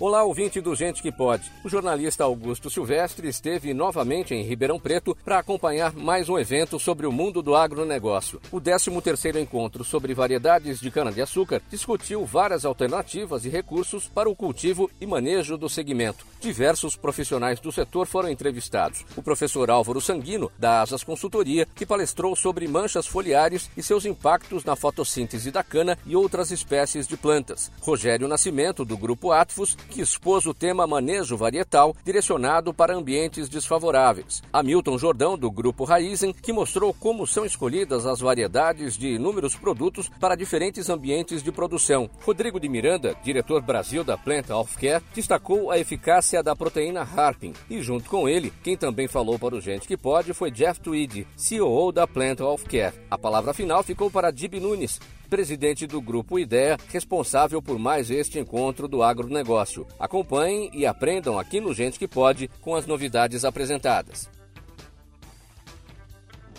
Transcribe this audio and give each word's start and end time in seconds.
Olá, 0.00 0.22
ouvinte 0.22 0.60
do 0.60 0.76
Gente 0.76 1.02
que 1.02 1.10
Pode. 1.10 1.50
O 1.64 1.68
jornalista 1.68 2.22
Augusto 2.22 2.70
Silvestre 2.70 3.26
esteve 3.26 3.74
novamente 3.74 4.32
em 4.32 4.44
Ribeirão 4.44 4.78
Preto 4.78 5.12
para 5.24 5.40
acompanhar 5.40 5.92
mais 5.92 6.28
um 6.28 6.38
evento 6.38 6.78
sobre 6.78 7.04
o 7.04 7.10
mundo 7.10 7.42
do 7.42 7.56
agronegócio. 7.56 8.40
O 8.52 8.60
13º 8.60 9.42
encontro 9.42 9.82
sobre 9.82 10.14
variedades 10.14 10.78
de 10.78 10.88
cana-de-açúcar 10.88 11.60
discutiu 11.68 12.24
várias 12.24 12.64
alternativas 12.64 13.44
e 13.44 13.48
recursos 13.48 14.06
para 14.06 14.30
o 14.30 14.36
cultivo 14.36 14.88
e 15.00 15.06
manejo 15.06 15.58
do 15.58 15.68
segmento. 15.68 16.24
Diversos 16.40 16.94
profissionais 16.94 17.58
do 17.58 17.72
setor 17.72 18.06
foram 18.06 18.30
entrevistados. 18.30 19.04
O 19.16 19.22
professor 19.22 19.68
Álvaro 19.68 20.00
Sanguino, 20.00 20.48
da 20.56 20.80
Asas 20.80 21.02
Consultoria, 21.02 21.66
que 21.74 21.84
palestrou 21.84 22.36
sobre 22.36 22.68
manchas 22.68 23.08
foliares 23.08 23.68
e 23.76 23.82
seus 23.82 24.06
impactos 24.06 24.62
na 24.62 24.76
fotossíntese 24.76 25.50
da 25.50 25.64
cana 25.64 25.98
e 26.06 26.14
outras 26.14 26.52
espécies 26.52 27.08
de 27.08 27.16
plantas. 27.16 27.72
Rogério 27.80 28.28
Nascimento, 28.28 28.84
do 28.84 28.96
Grupo 28.96 29.32
Atfos, 29.32 29.76
que 29.88 30.00
expôs 30.00 30.46
o 30.46 30.54
tema 30.54 30.86
manejo 30.86 31.36
varietal 31.36 31.96
direcionado 32.04 32.72
para 32.72 32.94
ambientes 32.94 33.48
desfavoráveis. 33.48 34.42
Hamilton 34.52 34.98
Jordão, 34.98 35.38
do 35.38 35.50
Grupo 35.50 35.84
Raizen, 35.84 36.32
que 36.32 36.52
mostrou 36.52 36.94
como 36.94 37.26
são 37.26 37.44
escolhidas 37.44 38.06
as 38.06 38.20
variedades 38.20 38.96
de 38.96 39.08
inúmeros 39.14 39.56
produtos 39.56 40.08
para 40.20 40.36
diferentes 40.36 40.88
ambientes 40.88 41.42
de 41.42 41.50
produção. 41.50 42.08
Rodrigo 42.24 42.60
de 42.60 42.68
Miranda, 42.68 43.16
diretor 43.24 43.62
Brasil 43.62 44.04
da 44.04 44.16
Plant 44.16 44.48
Health 44.48 44.76
Care, 44.78 45.04
destacou 45.14 45.70
a 45.70 45.78
eficácia 45.78 46.42
da 46.42 46.54
proteína 46.54 47.00
Harpin. 47.00 47.52
E 47.68 47.82
junto 47.82 48.08
com 48.08 48.28
ele, 48.28 48.52
quem 48.62 48.76
também 48.76 49.08
falou 49.08 49.38
para 49.38 49.54
o 49.54 49.60
Gente 49.60 49.88
que 49.88 49.96
Pode 49.96 50.32
foi 50.34 50.50
Jeff 50.50 50.80
Tweed, 50.80 51.26
CEO 51.36 51.90
da 51.90 52.06
Plant 52.06 52.40
Health 52.40 52.64
Care. 52.68 52.94
A 53.10 53.18
palavra 53.18 53.54
final 53.54 53.82
ficou 53.82 54.10
para 54.10 54.30
Dib 54.30 54.54
Nunes, 54.60 55.00
presidente 55.28 55.86
do 55.86 56.00
Grupo 56.00 56.38
Ideia, 56.38 56.76
responsável 56.88 57.62
por 57.62 57.78
mais 57.78 58.10
este 58.10 58.38
encontro 58.38 58.88
do 58.88 59.02
agronegócio. 59.02 59.86
Acompanhem 59.98 60.70
e 60.74 60.86
aprendam 60.86 61.38
aqui 61.38 61.60
no 61.60 61.72
Gente 61.74 61.98
que 61.98 62.08
Pode 62.08 62.48
com 62.60 62.74
as 62.74 62.86
novidades 62.86 63.44
apresentadas. 63.44 64.28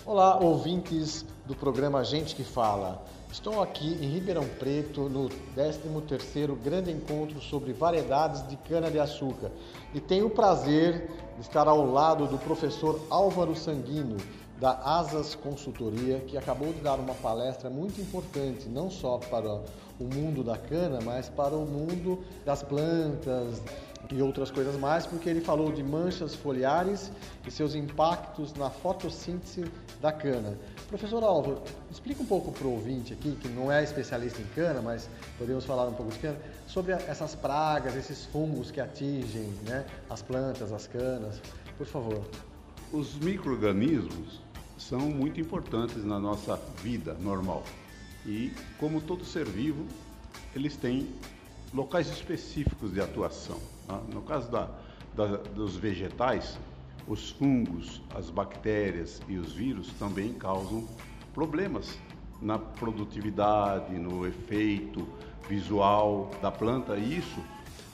Olá, 0.06 0.38
ouvintes 0.38 1.26
do 1.46 1.56
programa 1.56 2.04
Gente 2.04 2.36
que 2.36 2.44
Fala. 2.44 3.06
Estou 3.32 3.62
aqui 3.62 3.94
em 4.02 4.08
Ribeirão 4.08 4.44
Preto 4.58 5.02
no 5.08 5.30
13º 5.56 6.56
Grande 6.64 6.92
Encontro 6.92 7.40
sobre 7.40 7.74
Variedades 7.74 8.48
de 8.48 8.58
Cana-de-Açúcar 8.58 9.52
e 9.94 10.00
tenho 10.00 10.26
o 10.26 10.30
prazer 10.32 11.08
de 11.36 11.42
estar 11.42 11.68
ao 11.68 11.86
lado 11.86 12.26
do 12.26 12.40
professor 12.40 13.00
Álvaro 13.08 13.56
Sanguino, 13.56 14.18
da 14.60 14.72
Asas 14.72 15.36
Consultoria, 15.36 16.20
que 16.20 16.38
acabou 16.38 16.74
de 16.74 16.82
dar 16.82 17.00
uma 17.00 17.14
palestra 17.16 17.70
muito 17.70 18.02
importante, 18.02 18.68
não 18.68 18.92
só 18.92 19.18
para 19.18 19.62
o 20.00 20.04
mundo 20.04 20.44
da 20.44 20.58
cana, 20.58 21.00
mas 21.04 21.30
para 21.30 21.56
o 21.56 21.66
mundo 21.66 22.24
das 22.46 22.62
plantas 22.62 23.62
e 24.12 24.22
outras 24.22 24.50
coisas 24.50 24.76
mais, 24.78 25.06
porque 25.06 25.30
ele 25.30 25.42
falou 25.42 25.72
de 25.72 25.84
manchas 25.84 26.34
foliares 26.34 27.12
e 27.46 27.52
seus 27.52 27.76
impactos 27.76 28.54
na 28.54 28.70
fotossíntese 28.70 29.66
da 30.02 30.12
cana. 30.12 30.58
Professor 30.88 31.24
Álvaro, 31.24 31.62
explica 31.92 32.22
um 32.22 32.26
pouco 32.26 32.52
para 32.52 32.66
o 32.66 32.72
ouvinte 32.72 33.14
aqui, 33.14 33.36
que 33.36 33.48
não 33.50 33.72
é 33.72 33.84
especialista 33.84 34.42
em 34.42 34.48
cana, 34.56 34.82
mas 34.82 35.10
podemos 35.38 35.64
falar 35.64 35.88
um 35.88 35.94
pouco 35.94 36.12
de 36.12 36.20
cana, 36.20 36.38
sobre 36.68 36.94
essas 36.94 37.36
pragas, 37.36 37.96
esses 37.96 38.26
fungos 38.26 38.72
que 38.72 38.82
atingem 38.82 39.54
né, 39.66 39.86
as 40.10 40.22
plantas, 40.22 40.72
as 40.72 40.88
canas. 40.88 41.42
Por 41.78 41.86
favor. 41.86 42.26
Os 42.92 43.20
micro-organismos 43.20 44.49
são 44.80 45.00
muito 45.02 45.40
importantes 45.42 46.04
na 46.06 46.18
nossa 46.18 46.56
vida 46.82 47.14
normal. 47.16 47.64
E, 48.26 48.52
como 48.80 49.02
todo 49.02 49.26
ser 49.26 49.46
vivo, 49.46 49.86
eles 50.56 50.76
têm 50.78 51.10
locais 51.74 52.08
específicos 52.08 52.94
de 52.94 53.02
atuação. 53.02 53.60
Tá? 53.86 54.02
No 54.14 54.22
caso 54.22 54.50
da, 54.50 54.70
da, 55.14 55.38
dos 55.38 55.76
vegetais, 55.76 56.58
os 57.08 57.32
fungos, 57.32 58.02
as 58.16 58.30
bactérias 58.30 59.22
e 59.28 59.38
os 59.38 59.52
vírus 59.52 59.92
também 60.00 60.34
causam 60.34 60.88
problemas 61.34 61.98
na 62.42 62.58
produtividade, 62.58 63.94
no 63.94 64.26
efeito 64.26 65.08
visual 65.48 66.32
da 66.42 66.52
planta, 66.52 66.96
e 66.96 67.18
isso 67.18 67.44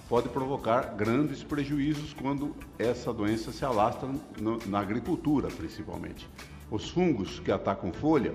pode 0.08 0.30
provocar 0.30 0.94
grandes 0.96 1.42
prejuízos 1.42 2.14
quando 2.14 2.56
essa 2.78 3.12
doença 3.12 3.52
se 3.52 3.66
alastra 3.66 4.08
no, 4.40 4.60
na 4.68 4.80
agricultura, 4.80 5.48
principalmente. 5.48 6.28
Os 6.70 6.90
fungos 6.90 7.40
que 7.40 7.52
atacam 7.52 7.94
folha, 7.94 8.34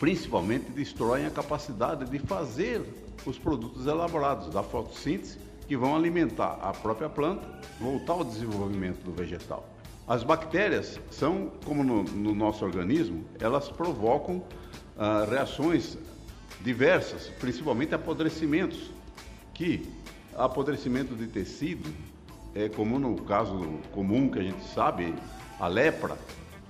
principalmente, 0.00 0.70
destroem 0.70 1.26
a 1.26 1.30
capacidade 1.30 2.04
de 2.10 2.18
fazer 2.18 2.82
os 3.24 3.38
produtos 3.38 3.86
elaborados 3.86 4.48
da 4.48 4.62
fotossíntese 4.62 5.38
que 5.66 5.76
vão 5.76 5.96
alimentar 5.96 6.58
a 6.62 6.72
própria 6.72 7.08
planta, 7.08 7.46
voltar 7.80 8.14
ao 8.14 8.24
desenvolvimento 8.24 9.02
do 9.04 9.12
vegetal. 9.12 9.68
As 10.06 10.22
bactérias 10.22 11.00
são, 11.10 11.50
como 11.64 11.82
no, 11.82 12.04
no 12.04 12.34
nosso 12.34 12.64
organismo, 12.64 13.24
elas 13.40 13.68
provocam 13.68 14.42
ah, 14.96 15.26
reações 15.28 15.98
diversas, 16.60 17.28
principalmente 17.40 17.94
apodrecimentos, 17.94 18.90
que 19.52 19.90
apodrecimento 20.36 21.14
de 21.14 21.26
tecido 21.26 21.92
é 22.54 22.68
como 22.68 22.98
no 22.98 23.16
caso 23.22 23.80
comum 23.92 24.30
que 24.30 24.38
a 24.38 24.42
gente 24.42 24.62
sabe, 24.68 25.14
a 25.58 25.66
lepra 25.66 26.16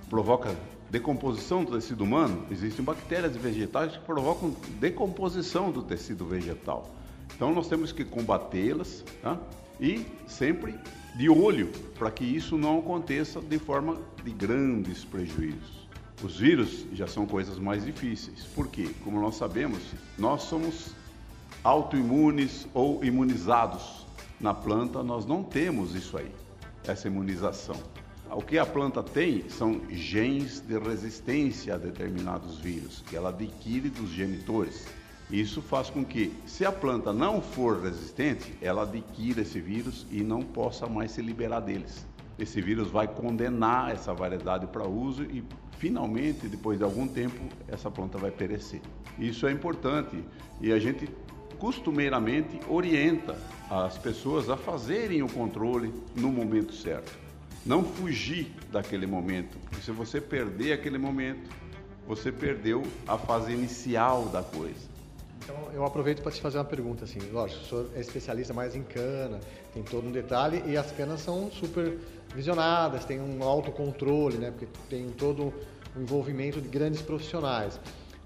provoca 0.09 0.55
decomposição 0.89 1.63
do 1.63 1.73
tecido 1.73 2.03
humano, 2.03 2.45
existem 2.49 2.83
bactérias 2.83 3.35
e 3.35 3.39
vegetais 3.39 3.93
que 3.93 3.99
provocam 3.99 4.55
decomposição 4.79 5.71
do 5.71 5.81
tecido 5.81 6.25
vegetal. 6.25 6.89
Então 7.35 7.53
nós 7.53 7.67
temos 7.67 7.91
que 7.91 8.05
combatê-las 8.05 9.03
tá? 9.21 9.37
e 9.79 10.05
sempre 10.27 10.75
de 11.15 11.29
olho 11.29 11.71
para 11.97 12.09
que 12.11 12.23
isso 12.23 12.57
não 12.57 12.79
aconteça 12.79 13.41
de 13.41 13.59
forma 13.59 13.97
de 14.23 14.31
grandes 14.31 15.03
prejuízos. 15.03 15.87
Os 16.23 16.39
vírus 16.39 16.85
já 16.93 17.05
são 17.05 17.27
coisas 17.27 17.59
mais 17.59 17.85
difíceis, 17.85 18.43
porque, 18.55 18.87
como 19.03 19.21
nós 19.21 19.35
sabemos, 19.35 19.79
nós 20.17 20.43
somos 20.43 20.95
autoimunes 21.63 22.67
ou 22.73 23.03
imunizados. 23.03 24.05
Na 24.39 24.53
planta 24.53 25.03
nós 25.03 25.25
não 25.25 25.43
temos 25.43 25.93
isso 25.93 26.17
aí, 26.17 26.31
essa 26.85 27.07
imunização. 27.07 27.75
O 28.29 28.41
que 28.41 28.57
a 28.57 28.65
planta 28.65 29.01
tem 29.01 29.49
são 29.49 29.81
genes 29.89 30.59
de 30.59 30.77
resistência 30.77 31.75
a 31.75 31.77
determinados 31.77 32.59
vírus, 32.59 33.03
que 33.07 33.15
ela 33.15 33.29
adquire 33.29 33.89
dos 33.89 34.09
genitores. 34.09 34.85
Isso 35.31 35.61
faz 35.61 35.89
com 35.89 36.05
que, 36.05 36.33
se 36.45 36.65
a 36.65 36.71
planta 36.71 37.11
não 37.11 37.41
for 37.41 37.81
resistente, 37.81 38.53
ela 38.61 38.83
adquira 38.83 39.41
esse 39.41 39.59
vírus 39.59 40.05
e 40.11 40.21
não 40.21 40.41
possa 40.41 40.87
mais 40.87 41.11
se 41.11 41.21
liberar 41.21 41.61
deles. 41.61 42.05
Esse 42.37 42.61
vírus 42.61 42.91
vai 42.91 43.07
condenar 43.07 43.91
essa 43.91 44.13
variedade 44.13 44.67
para 44.67 44.87
uso 44.87 45.23
e, 45.23 45.43
finalmente, 45.77 46.47
depois 46.47 46.77
de 46.77 46.83
algum 46.83 47.07
tempo, 47.07 47.41
essa 47.67 47.89
planta 47.89 48.17
vai 48.17 48.29
perecer. 48.29 48.81
Isso 49.17 49.47
é 49.47 49.51
importante 49.51 50.23
e 50.61 50.71
a 50.71 50.79
gente 50.79 51.09
costumeiramente 51.57 52.59
orienta 52.69 53.35
as 53.69 53.97
pessoas 53.97 54.49
a 54.49 54.55
fazerem 54.55 55.23
o 55.23 55.29
controle 55.29 55.91
no 56.15 56.31
momento 56.31 56.73
certo 56.73 57.26
não 57.65 57.83
fugir 57.83 58.51
daquele 58.71 59.05
momento, 59.05 59.57
porque 59.59 59.81
se 59.83 59.91
você 59.91 60.21
perder 60.21 60.73
aquele 60.73 60.97
momento, 60.97 61.49
você 62.07 62.31
perdeu 62.31 62.83
a 63.07 63.17
fase 63.17 63.51
inicial 63.51 64.25
da 64.25 64.41
coisa. 64.41 64.97
Então, 65.43 65.55
eu 65.73 65.85
aproveito 65.85 66.21
para 66.21 66.31
te 66.31 66.41
fazer 66.41 66.57
uma 66.57 66.65
pergunta, 66.65 67.05
assim, 67.05 67.19
lógico, 67.31 67.61
o 67.61 67.65
senhor 67.65 67.89
é 67.95 68.01
especialista 68.01 68.53
mais 68.53 68.75
em 68.75 68.83
cana, 68.83 69.39
tem 69.73 69.83
todo 69.83 70.07
um 70.07 70.11
detalhe, 70.11 70.61
e 70.65 70.75
as 70.75 70.91
canas 70.91 71.21
são 71.21 71.49
super 71.51 71.97
visionadas, 72.35 73.05
tem 73.05 73.19
um 73.19 73.41
autocontrole, 73.43 74.37
né, 74.37 74.51
porque 74.51 74.67
tem 74.89 75.09
todo 75.09 75.53
o 75.95 76.01
envolvimento 76.01 76.59
de 76.59 76.67
grandes 76.67 77.01
profissionais. 77.01 77.79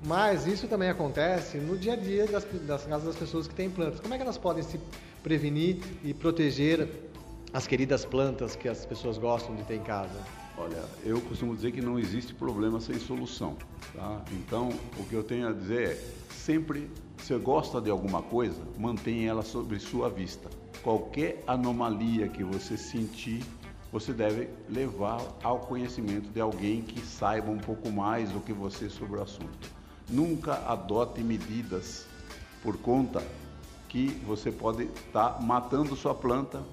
Mas 0.03 0.47
isso 0.47 0.67
também 0.67 0.89
acontece 0.89 1.57
no 1.57 1.77
dia 1.77 1.93
a 1.93 1.95
dia 1.95 2.25
das, 2.25 2.43
casas 2.85 3.03
das 3.03 3.15
pessoas 3.15 3.47
que 3.47 3.53
têm 3.53 3.69
plantas. 3.69 3.99
Como 3.99 4.13
é 4.13 4.17
que 4.17 4.23
elas 4.23 4.37
podem 4.37 4.63
se 4.63 4.79
prevenir 5.21 5.77
e 6.03 6.13
proteger 6.13 6.87
as 7.53 7.67
queridas 7.67 8.05
plantas 8.05 8.55
que 8.55 8.69
as 8.69 8.85
pessoas 8.85 9.17
gostam 9.17 9.55
de 9.55 9.63
ter 9.63 9.75
em 9.75 9.83
casa? 9.83 10.19
Olha, 10.57 10.83
eu 11.03 11.19
costumo 11.21 11.55
dizer 11.55 11.71
que 11.71 11.81
não 11.81 11.99
existe 11.99 12.33
problema 12.33 12.79
sem 12.79 12.97
solução. 12.99 13.57
Tá? 13.93 14.21
Então, 14.31 14.69
o 14.97 15.03
que 15.05 15.13
eu 15.13 15.23
tenho 15.23 15.47
a 15.47 15.51
dizer 15.51 15.89
é: 15.89 16.33
sempre 16.33 16.89
você 17.17 17.37
gosta 17.37 17.81
de 17.81 17.89
alguma 17.89 18.21
coisa, 18.21 18.61
mantenha 18.77 19.29
ela 19.29 19.43
sobre 19.43 19.79
sua 19.79 20.09
vista. 20.09 20.49
Qualquer 20.83 21.43
anomalia 21.45 22.27
que 22.27 22.43
você 22.43 22.77
sentir, 22.77 23.43
você 23.91 24.13
deve 24.13 24.49
levar 24.69 25.21
ao 25.43 25.59
conhecimento 25.59 26.29
de 26.29 26.39
alguém 26.39 26.81
que 26.81 27.01
saiba 27.01 27.51
um 27.51 27.59
pouco 27.59 27.91
mais 27.91 28.29
do 28.31 28.39
que 28.39 28.53
você 28.53 28.89
sobre 28.89 29.19
o 29.19 29.23
assunto. 29.23 29.69
Nunca 30.09 30.55
adote 30.67 31.21
medidas 31.21 32.05
por 32.63 32.77
conta 32.77 33.21
que 33.87 34.07
você 34.25 34.51
pode 34.51 34.83
estar 34.83 35.31
tá 35.31 35.41
matando 35.41 35.95
sua 35.95 36.15
planta 36.15 36.63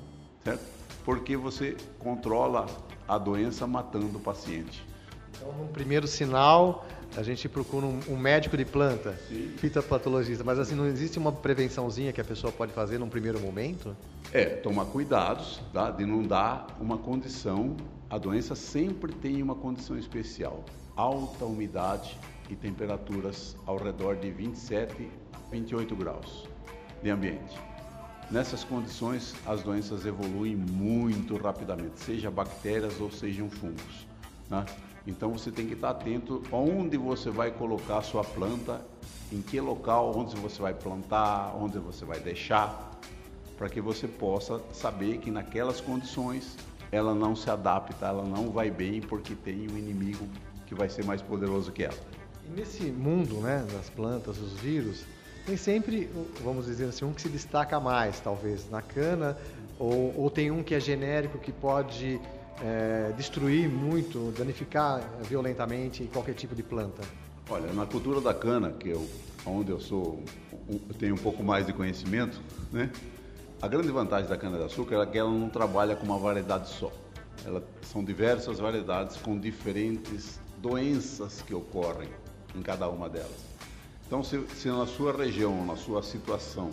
certo? 0.49 0.61
Porque 1.05 1.37
você 1.37 1.77
controla 1.99 2.67
a 3.06 3.19
doença 3.19 3.67
matando 3.67 4.19
o 4.19 4.21
paciente. 4.21 4.85
Então, 5.31 5.53
no 5.53 5.69
primeiro 5.69 6.06
sinal, 6.06 6.87
a 7.17 7.23
gente 7.23 7.49
procura 7.49 7.87
um, 7.87 8.00
um 8.09 8.17
médico 8.17 8.56
de 8.56 8.65
planta, 8.65 9.19
Sim. 9.29 9.55
fitopatologista, 9.56 10.45
mas 10.45 10.59
assim, 10.59 10.75
não 10.75 10.87
existe 10.87 11.19
uma 11.19 11.33
prevençãozinha 11.33 12.12
que 12.12 12.21
a 12.21 12.25
pessoa 12.25 12.53
pode 12.53 12.73
fazer 12.73 12.99
num 12.99 13.09
primeiro 13.09 13.41
momento? 13.41 13.97
É, 14.33 14.45
tomar 14.45 14.87
cuidados 14.87 15.61
tá? 15.73 15.91
de 15.91 16.05
não 16.05 16.23
dar 16.23 16.67
uma 16.81 16.99
condição, 16.99 17.77
a 18.11 18.19
doença 18.19 18.55
sempre 18.55 19.12
tem 19.12 19.43
uma 19.43 19.55
condição 19.55 19.97
especial, 19.97 20.65
alta 20.97 21.45
umidade 21.45 22.19
e 22.50 22.56
temperaturas 22.56 23.56
ao 23.65 23.77
redor 23.77 24.17
de 24.17 24.31
27 24.31 25.09
a 25.33 25.50
28 25.50 25.95
graus 25.97 26.47
de 27.03 27.11
ambiente. 27.11 27.59
Nessas 28.30 28.62
condições, 28.62 29.34
as 29.46 29.62
doenças 29.62 30.04
evoluem 30.04 30.54
muito 30.54 31.36
rapidamente, 31.38 31.98
seja 32.00 32.30
bactérias 32.30 33.00
ou 33.00 33.10
sejam 33.10 33.48
fungos. 33.48 34.06
Né? 34.50 34.66
Então 35.06 35.32
você 35.32 35.50
tem 35.50 35.66
que 35.66 35.72
estar 35.72 35.90
atento 35.90 36.42
onde 36.52 36.98
você 36.98 37.30
vai 37.30 37.50
colocar 37.50 37.98
a 37.98 38.02
sua 38.02 38.22
planta, 38.22 38.84
em 39.32 39.40
que 39.40 39.58
local, 39.58 40.12
onde 40.14 40.36
você 40.36 40.60
vai 40.60 40.75
plantar, 40.75 41.56
onde 41.56 41.78
você 41.78 42.04
vai 42.04 42.20
deixar, 42.20 42.98
para 43.56 43.69
que 43.70 43.80
você 43.80 44.06
possa 44.06 44.60
saber 44.75 45.19
que 45.19 45.30
naquelas 45.30 45.80
condições 45.80 46.54
ela 46.92 47.14
não 47.14 47.34
se 47.34 47.48
adapta, 47.48 48.06
ela 48.06 48.25
não 48.25 48.50
vai 48.50 48.70
bem 48.70 49.00
porque 49.00 49.34
tem 49.34 49.70
um 49.70 49.78
inimigo 49.78 50.26
que 50.66 50.75
vai 50.75 50.90
ser 50.90 51.04
mais 51.04 51.22
poderoso 51.22 51.72
que 51.72 51.84
ela. 51.84 51.96
E 52.46 52.50
nesse 52.50 52.84
mundo 52.84 53.36
né, 53.36 53.66
das 53.72 53.88
plantas, 53.88 54.38
os 54.38 54.52
vírus, 54.60 55.04
tem 55.49 55.56
sempre, 55.56 56.11
vamos 56.45 56.67
dizer 56.67 56.85
assim, 56.85 57.06
um 57.06 57.12
que 57.15 57.23
se 57.23 57.29
destaca 57.31 57.81
mais, 57.81 58.21
talvez, 58.21 58.69
na 58.69 58.83
cana, 58.83 59.35
ou, 59.79 60.12
ou 60.15 60.31
tem 60.31 60.50
um 60.50 60.62
que 60.62 60.75
é 60.75 60.81
genérico 60.81 61.39
que 61.39 61.50
pode 61.50 62.21
é, 62.62 63.12
destruir 63.17 63.67
muito, 63.67 64.31
danificar 64.37 65.00
violentamente 65.23 66.05
qualquer 66.12 66.35
tipo 66.35 66.55
de 66.55 66.62
planta? 66.62 67.03
Olha, 67.49 67.73
na 67.73 67.87
cultura 67.87 68.21
da 68.21 68.35
cana, 68.35 68.73
que 68.73 68.91
eu, 68.91 69.09
onde 69.47 69.71
eu 69.71 69.81
sou, 69.81 70.23
eu 70.69 70.95
tenho 70.99 71.15
um 71.15 71.19
pouco 71.19 71.43
mais 71.43 71.65
de 71.65 71.73
conhecimento, 71.73 72.39
né? 72.71 72.91
A 73.62 73.67
grande 73.67 73.89
vantagem 73.89 74.29
da 74.29 74.37
cana-de-açúcar 74.37 75.03
é 75.03 75.06
que 75.06 75.17
ela 75.17 75.31
não 75.31 75.49
trabalha 75.49 75.97
com 75.97 76.05
uma 76.05 76.19
variedade 76.19 76.69
só. 76.69 76.93
Ela, 77.47 77.62
são 77.83 78.05
diversas 78.05 78.59
variedades 78.59 79.17
com 79.17 79.39
diferentes 79.39 80.39
doenças 80.59 81.41
que 81.41 81.55
ocorrem 81.55 82.11
em 82.55 82.61
cada 82.61 82.87
uma 82.91 83.09
delas. 83.09 83.57
Então, 84.08 84.25
se, 84.25 84.43
se 84.56 84.69
na 84.69 84.87
sua 84.87 85.14
região, 85.14 85.66
na 85.66 85.76
sua 85.76 86.02
situação, 86.02 86.70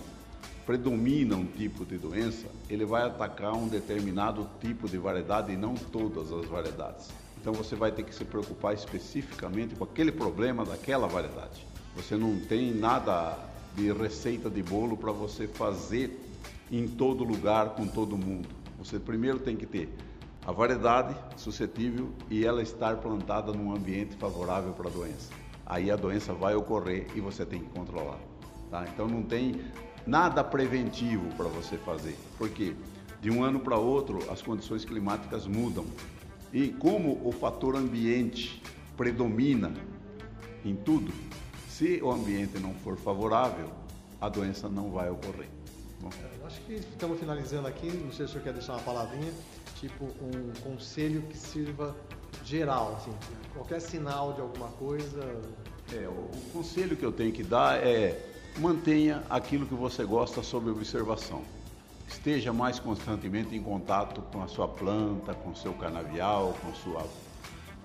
predomina 0.66 1.36
um 1.36 1.46
tipo 1.46 1.86
de 1.86 1.98
doença, 1.98 2.48
ele 2.70 2.86
vai 2.86 3.04
atacar 3.04 3.54
um 3.54 3.68
determinado 3.68 4.50
tipo 4.62 4.88
de 4.88 4.98
variedade 4.98 5.52
e 5.52 5.58
não 5.58 5.76
todas 5.76 6.32
as 6.32 6.46
variedades. 6.46 7.10
Então 7.38 7.52
você 7.52 7.76
vai 7.76 7.92
ter 7.92 8.04
que 8.04 8.16
se 8.16 8.24
preocupar 8.24 8.74
especificamente 8.74 9.76
com 9.76 9.84
aquele 9.84 10.14
problema 10.14 10.64
daquela 10.64 11.08
variedade. 11.08 11.68
Você 11.94 12.16
não 12.16 12.40
tem 12.40 12.74
nada 12.74 13.38
de 13.76 13.92
receita 13.92 14.50
de 14.50 14.64
bolo 14.64 14.96
para 14.96 15.12
você 15.12 15.46
fazer 15.46 16.18
em 16.72 16.88
todo 16.88 17.26
lugar 17.26 17.72
com 17.76 17.86
todo 17.86 18.18
mundo. 18.18 18.48
Você 18.80 18.98
primeiro 18.98 19.40
tem 19.40 19.58
que 19.58 19.66
ter 19.66 19.94
a 20.48 20.54
variedade 20.54 21.16
suscetível 21.36 22.10
e 22.32 22.46
ela 22.46 22.64
estar 22.64 22.96
plantada 22.96 23.52
num 23.52 23.76
ambiente 23.76 24.16
favorável 24.16 24.72
para 24.72 24.88
a 24.88 24.92
doença. 24.92 25.45
Aí 25.66 25.90
a 25.90 25.96
doença 25.96 26.34
vai 26.34 26.56
ocorrer 26.56 27.08
e 27.16 27.20
você 27.20 27.46
tem 27.46 27.60
que 27.60 27.70
controlar. 27.70 28.20
Tá? 28.70 28.86
Então 28.88 29.08
não 29.08 29.24
tem 29.24 29.62
nada 30.06 30.44
preventivo 30.44 31.28
para 31.36 31.48
você 31.48 31.78
fazer, 31.78 32.16
porque 32.38 32.76
de 33.20 33.32
um 33.32 33.44
ano 33.44 33.60
para 33.60 33.78
outro 33.78 34.20
as 34.32 34.42
condições 34.42 34.86
climáticas 34.86 35.48
mudam. 35.48 35.86
E 36.54 36.70
como 36.70 37.20
o 37.28 37.32
fator 37.32 37.76
ambiente 37.76 38.62
predomina 38.96 39.74
em 40.64 40.76
tudo, 40.76 41.12
se 41.68 42.00
o 42.02 42.12
ambiente 42.12 42.60
não 42.60 42.74
for 42.76 42.96
favorável, 42.96 43.70
a 44.22 44.30
doença 44.30 44.70
não 44.70 44.92
vai 44.92 45.10
ocorrer. 45.10 45.50
Bom. 46.00 46.10
Acho 46.46 46.62
que 46.62 46.74
estamos 46.74 47.20
finalizando 47.20 47.68
aqui, 47.68 47.88
não 47.88 48.12
sei 48.12 48.26
se 48.26 48.32
o 48.32 48.34
senhor 48.34 48.44
quer 48.44 48.54
deixar 48.54 48.74
uma 48.74 48.82
palavrinha, 48.82 49.34
tipo 49.76 50.06
um 50.06 50.54
conselho 50.62 51.24
que 51.24 51.38
sirva 51.38 51.96
geral, 52.44 52.96
assim, 52.98 53.14
qualquer 53.54 53.80
sinal 53.80 54.34
de 54.34 54.42
alguma 54.42 54.68
coisa. 54.70 55.42
É, 55.94 56.08
o, 56.08 56.12
o 56.12 56.42
conselho 56.52 56.96
que 56.96 57.06
eu 57.06 57.12
tenho 57.12 57.32
que 57.32 57.44
dar 57.44 57.78
é 57.78 58.34
mantenha 58.58 59.24
aquilo 59.30 59.66
que 59.66 59.74
você 59.74 60.04
gosta 60.04 60.42
sob 60.42 60.70
observação. 60.70 61.42
Esteja 62.08 62.54
mais 62.54 62.80
constantemente 62.80 63.56
em 63.56 63.62
contato 63.62 64.22
com 64.32 64.42
a 64.42 64.48
sua 64.48 64.68
planta, 64.68 65.34
com 65.34 65.56
seu 65.56 65.74
canavial, 65.74 66.56
com 66.62 66.74
sua, 66.74 67.06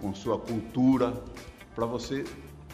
com 0.00 0.14
sua 0.14 0.38
cultura, 0.38 1.12
para 1.74 1.86
você 1.86 2.24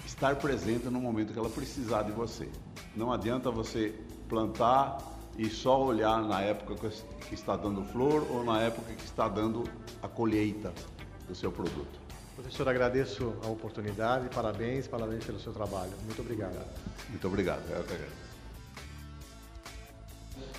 estar 0.05 0.37
presente 0.37 0.87
no 0.87 1.01
momento 1.01 1.33
que 1.33 1.39
ela 1.39 1.49
precisar 1.49 2.03
de 2.03 2.13
você. 2.13 2.49
Não 2.95 3.13
adianta 3.13 3.51
você 3.51 3.95
plantar 4.29 4.99
e 5.39 5.49
só 5.49 5.83
olhar 5.83 6.23
na 6.23 6.41
época 6.41 6.91
que 7.29 7.35
está 7.35 7.57
dando 7.57 7.85
flor 7.85 8.27
ou 8.31 8.45
na 8.45 8.61
época 8.61 8.93
que 8.93 9.05
está 9.05 9.29
dando 9.29 9.65
a 10.03 10.09
colheita 10.09 10.73
do 11.27 11.35
seu 11.35 11.51
produto. 11.51 12.07
Professor, 12.35 12.69
agradeço 12.69 13.35
a 13.45 13.49
oportunidade, 13.49 14.29
parabéns, 14.35 14.87
parabéns 14.87 15.25
pelo 15.25 15.41
seu 15.41 15.53
trabalho. 15.53 15.93
Muito 16.05 16.21
obrigado. 16.21 16.55
Muito 17.09 17.27
obrigado, 17.27 17.63
eu 17.71 17.83
que 17.83 17.95
agradeço. 17.95 18.27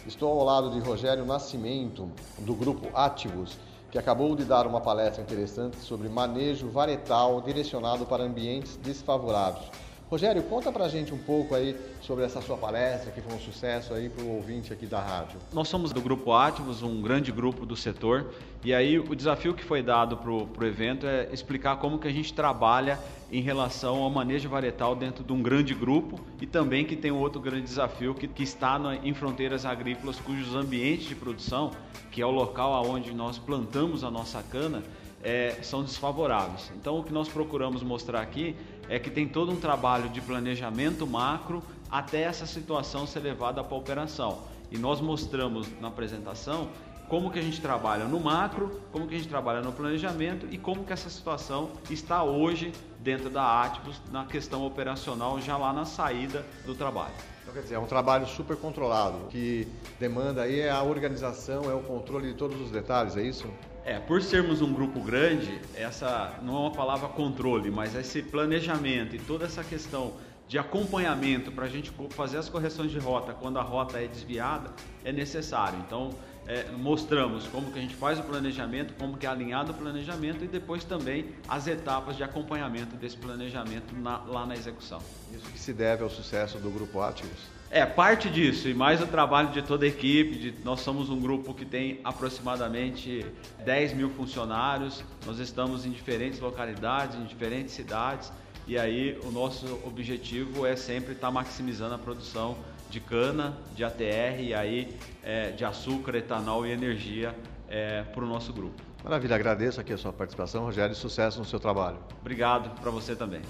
Estou 0.07 0.39
ao 0.39 0.43
lado 0.43 0.71
de 0.71 0.79
Rogério 0.79 1.25
Nascimento, 1.25 2.09
do 2.39 2.55
grupo 2.55 2.87
Ativos, 2.97 3.57
que 3.91 3.97
acabou 3.97 4.35
de 4.35 4.43
dar 4.43 4.65
uma 4.65 4.81
palestra 4.81 5.21
interessante 5.21 5.77
sobre 5.77 6.09
manejo 6.09 6.67
varietal 6.69 7.41
direcionado 7.41 8.05
para 8.05 8.23
ambientes 8.23 8.75
desfavoráveis. 8.77 9.69
Rogério, 10.09 10.41
conta 10.43 10.71
pra 10.71 10.87
gente 10.87 11.13
um 11.13 11.17
pouco 11.17 11.53
aí 11.53 11.75
sobre 11.99 12.23
essa 12.23 12.41
sua 12.41 12.55
palestra, 12.55 13.11
que 13.11 13.19
foi 13.19 13.33
um 13.33 13.39
sucesso 13.39 13.93
aí 13.93 14.07
para 14.07 14.23
o 14.23 14.35
ouvinte 14.35 14.71
aqui 14.71 14.85
da 14.85 15.01
rádio. 15.01 15.37
Nós 15.51 15.67
somos 15.67 15.91
do 15.91 15.99
Grupo 15.99 16.31
Ativos, 16.31 16.81
um 16.81 17.01
grande 17.01 17.29
grupo 17.29 17.65
do 17.65 17.75
setor, 17.75 18.31
e 18.63 18.73
aí 18.73 18.97
o 18.97 19.13
desafio 19.13 19.53
que 19.53 19.65
foi 19.65 19.83
dado 19.83 20.15
para 20.15 20.31
o 20.31 20.65
evento 20.65 21.05
é 21.05 21.27
explicar 21.33 21.75
como 21.75 21.99
que 21.99 22.07
a 22.07 22.11
gente 22.11 22.33
trabalha 22.33 22.97
em 23.29 23.41
relação 23.41 24.01
ao 24.01 24.09
manejo 24.09 24.47
varietal 24.47 24.95
dentro 24.95 25.25
de 25.25 25.33
um 25.33 25.41
grande 25.41 25.73
grupo 25.73 26.17
e 26.39 26.47
também 26.47 26.85
que 26.85 26.95
tem 26.95 27.11
outro 27.11 27.41
grande 27.41 27.63
desafio 27.63 28.15
que, 28.15 28.29
que 28.29 28.43
está 28.43 28.79
em 29.03 29.13
fronteiras 29.13 29.65
agrícolas 29.65 30.17
cujos 30.21 30.55
ambientes 30.55 31.09
de 31.09 31.15
produção, 31.15 31.71
que 32.11 32.21
é 32.21 32.25
o 32.25 32.31
local 32.31 32.81
onde 32.87 33.13
nós 33.13 33.37
plantamos 33.37 34.05
a 34.05 34.09
nossa 34.09 34.41
cana, 34.41 34.81
é, 35.21 35.57
são 35.61 35.83
desfavoráveis. 35.83 36.71
Então, 36.79 36.99
o 36.99 37.03
que 37.03 37.11
nós 37.11 37.27
procuramos 37.27 37.83
mostrar 37.83 38.21
aqui 38.21 38.55
é 38.89 38.99
que 38.99 39.09
tem 39.09 39.27
todo 39.27 39.51
um 39.51 39.57
trabalho 39.57 40.09
de 40.09 40.21
planejamento 40.21 41.05
macro 41.05 41.63
até 41.89 42.23
essa 42.23 42.45
situação 42.45 43.07
ser 43.07 43.19
levada 43.19 43.63
para 43.63 43.77
operação. 43.77 44.39
E 44.71 44.77
nós 44.77 44.99
mostramos 44.99 45.67
na 45.79 45.87
apresentação 45.87 46.69
como 47.07 47.31
que 47.31 47.39
a 47.39 47.41
gente 47.41 47.61
trabalha 47.61 48.05
no 48.05 48.19
macro, 48.19 48.81
como 48.91 49.07
que 49.07 49.15
a 49.15 49.17
gente 49.17 49.29
trabalha 49.29 49.61
no 49.61 49.71
planejamento 49.71 50.45
e 50.51 50.57
como 50.57 50.83
que 50.83 50.91
essa 50.91 51.09
situação 51.09 51.69
está 51.89 52.21
hoje 52.23 52.73
dentro 52.99 53.29
da 53.29 53.63
Ativos 53.63 54.01
na 54.11 54.25
questão 54.25 54.65
operacional 54.65 55.39
já 55.39 55.55
lá 55.57 55.71
na 55.71 55.85
saída 55.85 56.45
do 56.65 56.75
trabalho. 56.75 57.13
Então, 57.41 57.53
quer 57.53 57.61
dizer, 57.61 57.75
é 57.75 57.79
um 57.79 57.85
trabalho 57.85 58.27
super 58.27 58.57
controlado, 58.57 59.19
que 59.29 59.65
demanda 59.97 60.41
aí 60.41 60.59
é 60.59 60.69
a 60.69 60.83
organização, 60.83 61.71
é 61.71 61.73
o 61.73 61.79
controle 61.79 62.27
de 62.27 62.33
todos 62.33 62.59
os 62.59 62.69
detalhes, 62.69 63.15
é 63.15 63.21
isso? 63.21 63.47
É, 63.87 64.01
por 64.01 64.21
sermos 64.21 64.61
um 64.61 64.73
grupo 64.73 64.99
grande, 64.99 65.61
essa 65.73 66.37
não 66.41 66.57
é 66.57 66.59
uma 66.59 66.71
palavra 66.71 67.07
controle, 67.07 67.71
mas 67.71 67.95
esse 67.95 68.21
planejamento 68.21 69.15
e 69.15 69.19
toda 69.19 69.45
essa 69.45 69.63
questão 69.63 70.11
de 70.45 70.59
acompanhamento 70.59 71.53
para 71.53 71.67
a 71.67 71.69
gente 71.69 71.89
fazer 72.09 72.37
as 72.37 72.49
correções 72.49 72.91
de 72.91 72.99
rota 72.99 73.33
quando 73.33 73.57
a 73.57 73.61
rota 73.61 73.97
é 73.97 74.05
desviada 74.05 74.73
é 75.05 75.13
necessário. 75.13 75.79
Então 75.87 76.09
é, 76.45 76.69
mostramos 76.71 77.47
como 77.47 77.71
que 77.71 77.79
a 77.79 77.81
gente 77.81 77.95
faz 77.95 78.19
o 78.19 78.23
planejamento, 78.23 78.93
como 78.99 79.15
que 79.17 79.25
é 79.25 79.29
alinhado 79.29 79.71
o 79.71 79.73
planejamento 79.73 80.43
e 80.43 80.49
depois 80.49 80.83
também 80.83 81.29
as 81.47 81.65
etapas 81.65 82.17
de 82.17 82.25
acompanhamento 82.25 82.93
desse 82.97 83.15
planejamento 83.15 83.95
na, 83.95 84.17
lá 84.17 84.45
na 84.45 84.55
execução. 84.55 84.99
Isso 85.33 85.49
que 85.49 85.57
se 85.57 85.71
deve 85.71 86.03
ao 86.03 86.09
sucesso 86.09 86.57
do 86.57 86.69
Grupo 86.69 86.99
Ativos? 86.99 87.56
É, 87.69 87.85
parte 87.85 88.29
disso, 88.29 88.69
e 88.69 88.73
mais 88.73 89.01
o 89.01 89.07
trabalho 89.07 89.49
de 89.49 89.61
toda 89.61 89.85
a 89.85 89.87
equipe. 89.87 90.37
De, 90.37 90.53
nós 90.63 90.79
somos 90.79 91.09
um 91.09 91.19
grupo 91.19 91.53
que 91.53 91.65
tem 91.65 91.99
aproximadamente 92.03 93.25
10 93.65 93.93
mil 93.93 94.09
funcionários, 94.09 95.03
nós 95.25 95.39
estamos 95.39 95.85
em 95.85 95.91
diferentes 95.91 96.39
localidades, 96.39 97.17
em 97.17 97.25
diferentes 97.25 97.73
cidades, 97.73 98.31
e 98.65 98.77
aí 98.77 99.19
o 99.23 99.31
nosso 99.31 99.79
objetivo 99.85 100.65
é 100.65 100.75
sempre 100.75 101.13
estar 101.13 101.29
maximizando 101.29 101.95
a 101.95 101.97
produção 101.97 102.57
de 102.89 103.01
cana, 103.01 103.57
de 103.75 103.83
ATR 103.83 104.39
e 104.39 104.53
aí 104.53 104.97
é, 105.21 105.51
de 105.51 105.65
açúcar, 105.65 106.15
etanol 106.15 106.65
e 106.65 106.71
energia 106.71 107.35
é, 107.69 108.03
para 108.03 108.23
o 108.23 108.27
nosso 108.27 108.53
grupo. 108.53 108.81
Maravilha, 109.03 109.35
agradeço 109.35 109.79
aqui 109.79 109.93
a 109.93 109.97
sua 109.97 110.13
participação, 110.13 110.63
Rogério, 110.63 110.93
e 110.93 110.95
sucesso 110.95 111.39
no 111.39 111.45
seu 111.45 111.59
trabalho. 111.59 111.97
Obrigado 112.21 112.69
para 112.79 112.89
você 112.89 113.15
também. 113.15 113.41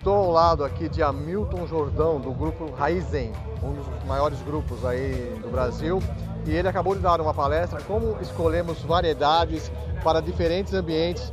Estou 0.00 0.14
ao 0.14 0.30
lado 0.30 0.64
aqui 0.64 0.88
de 0.88 1.02
Hamilton 1.02 1.66
Jordão, 1.66 2.18
do 2.18 2.32
grupo 2.32 2.70
Raizen, 2.70 3.32
um 3.62 3.74
dos 3.74 3.86
maiores 4.06 4.40
grupos 4.40 4.82
aí 4.82 5.38
do 5.42 5.50
Brasil. 5.50 6.02
E 6.46 6.52
ele 6.52 6.66
acabou 6.66 6.94
de 6.94 7.02
dar 7.02 7.20
uma 7.20 7.34
palestra 7.34 7.82
como 7.82 8.16
escolhemos 8.22 8.80
variedades 8.80 9.70
para 10.02 10.22
diferentes 10.22 10.72
ambientes 10.72 11.30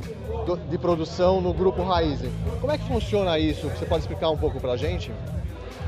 de 0.68 0.76
produção 0.76 1.40
no 1.40 1.54
Grupo 1.54 1.82
Raizen. 1.82 2.30
Como 2.60 2.70
é 2.70 2.76
que 2.76 2.86
funciona 2.86 3.38
isso? 3.38 3.70
Você 3.70 3.86
pode 3.86 4.02
explicar 4.02 4.28
um 4.28 4.36
pouco 4.36 4.60
para 4.60 4.72
a 4.72 4.76
gente? 4.76 5.10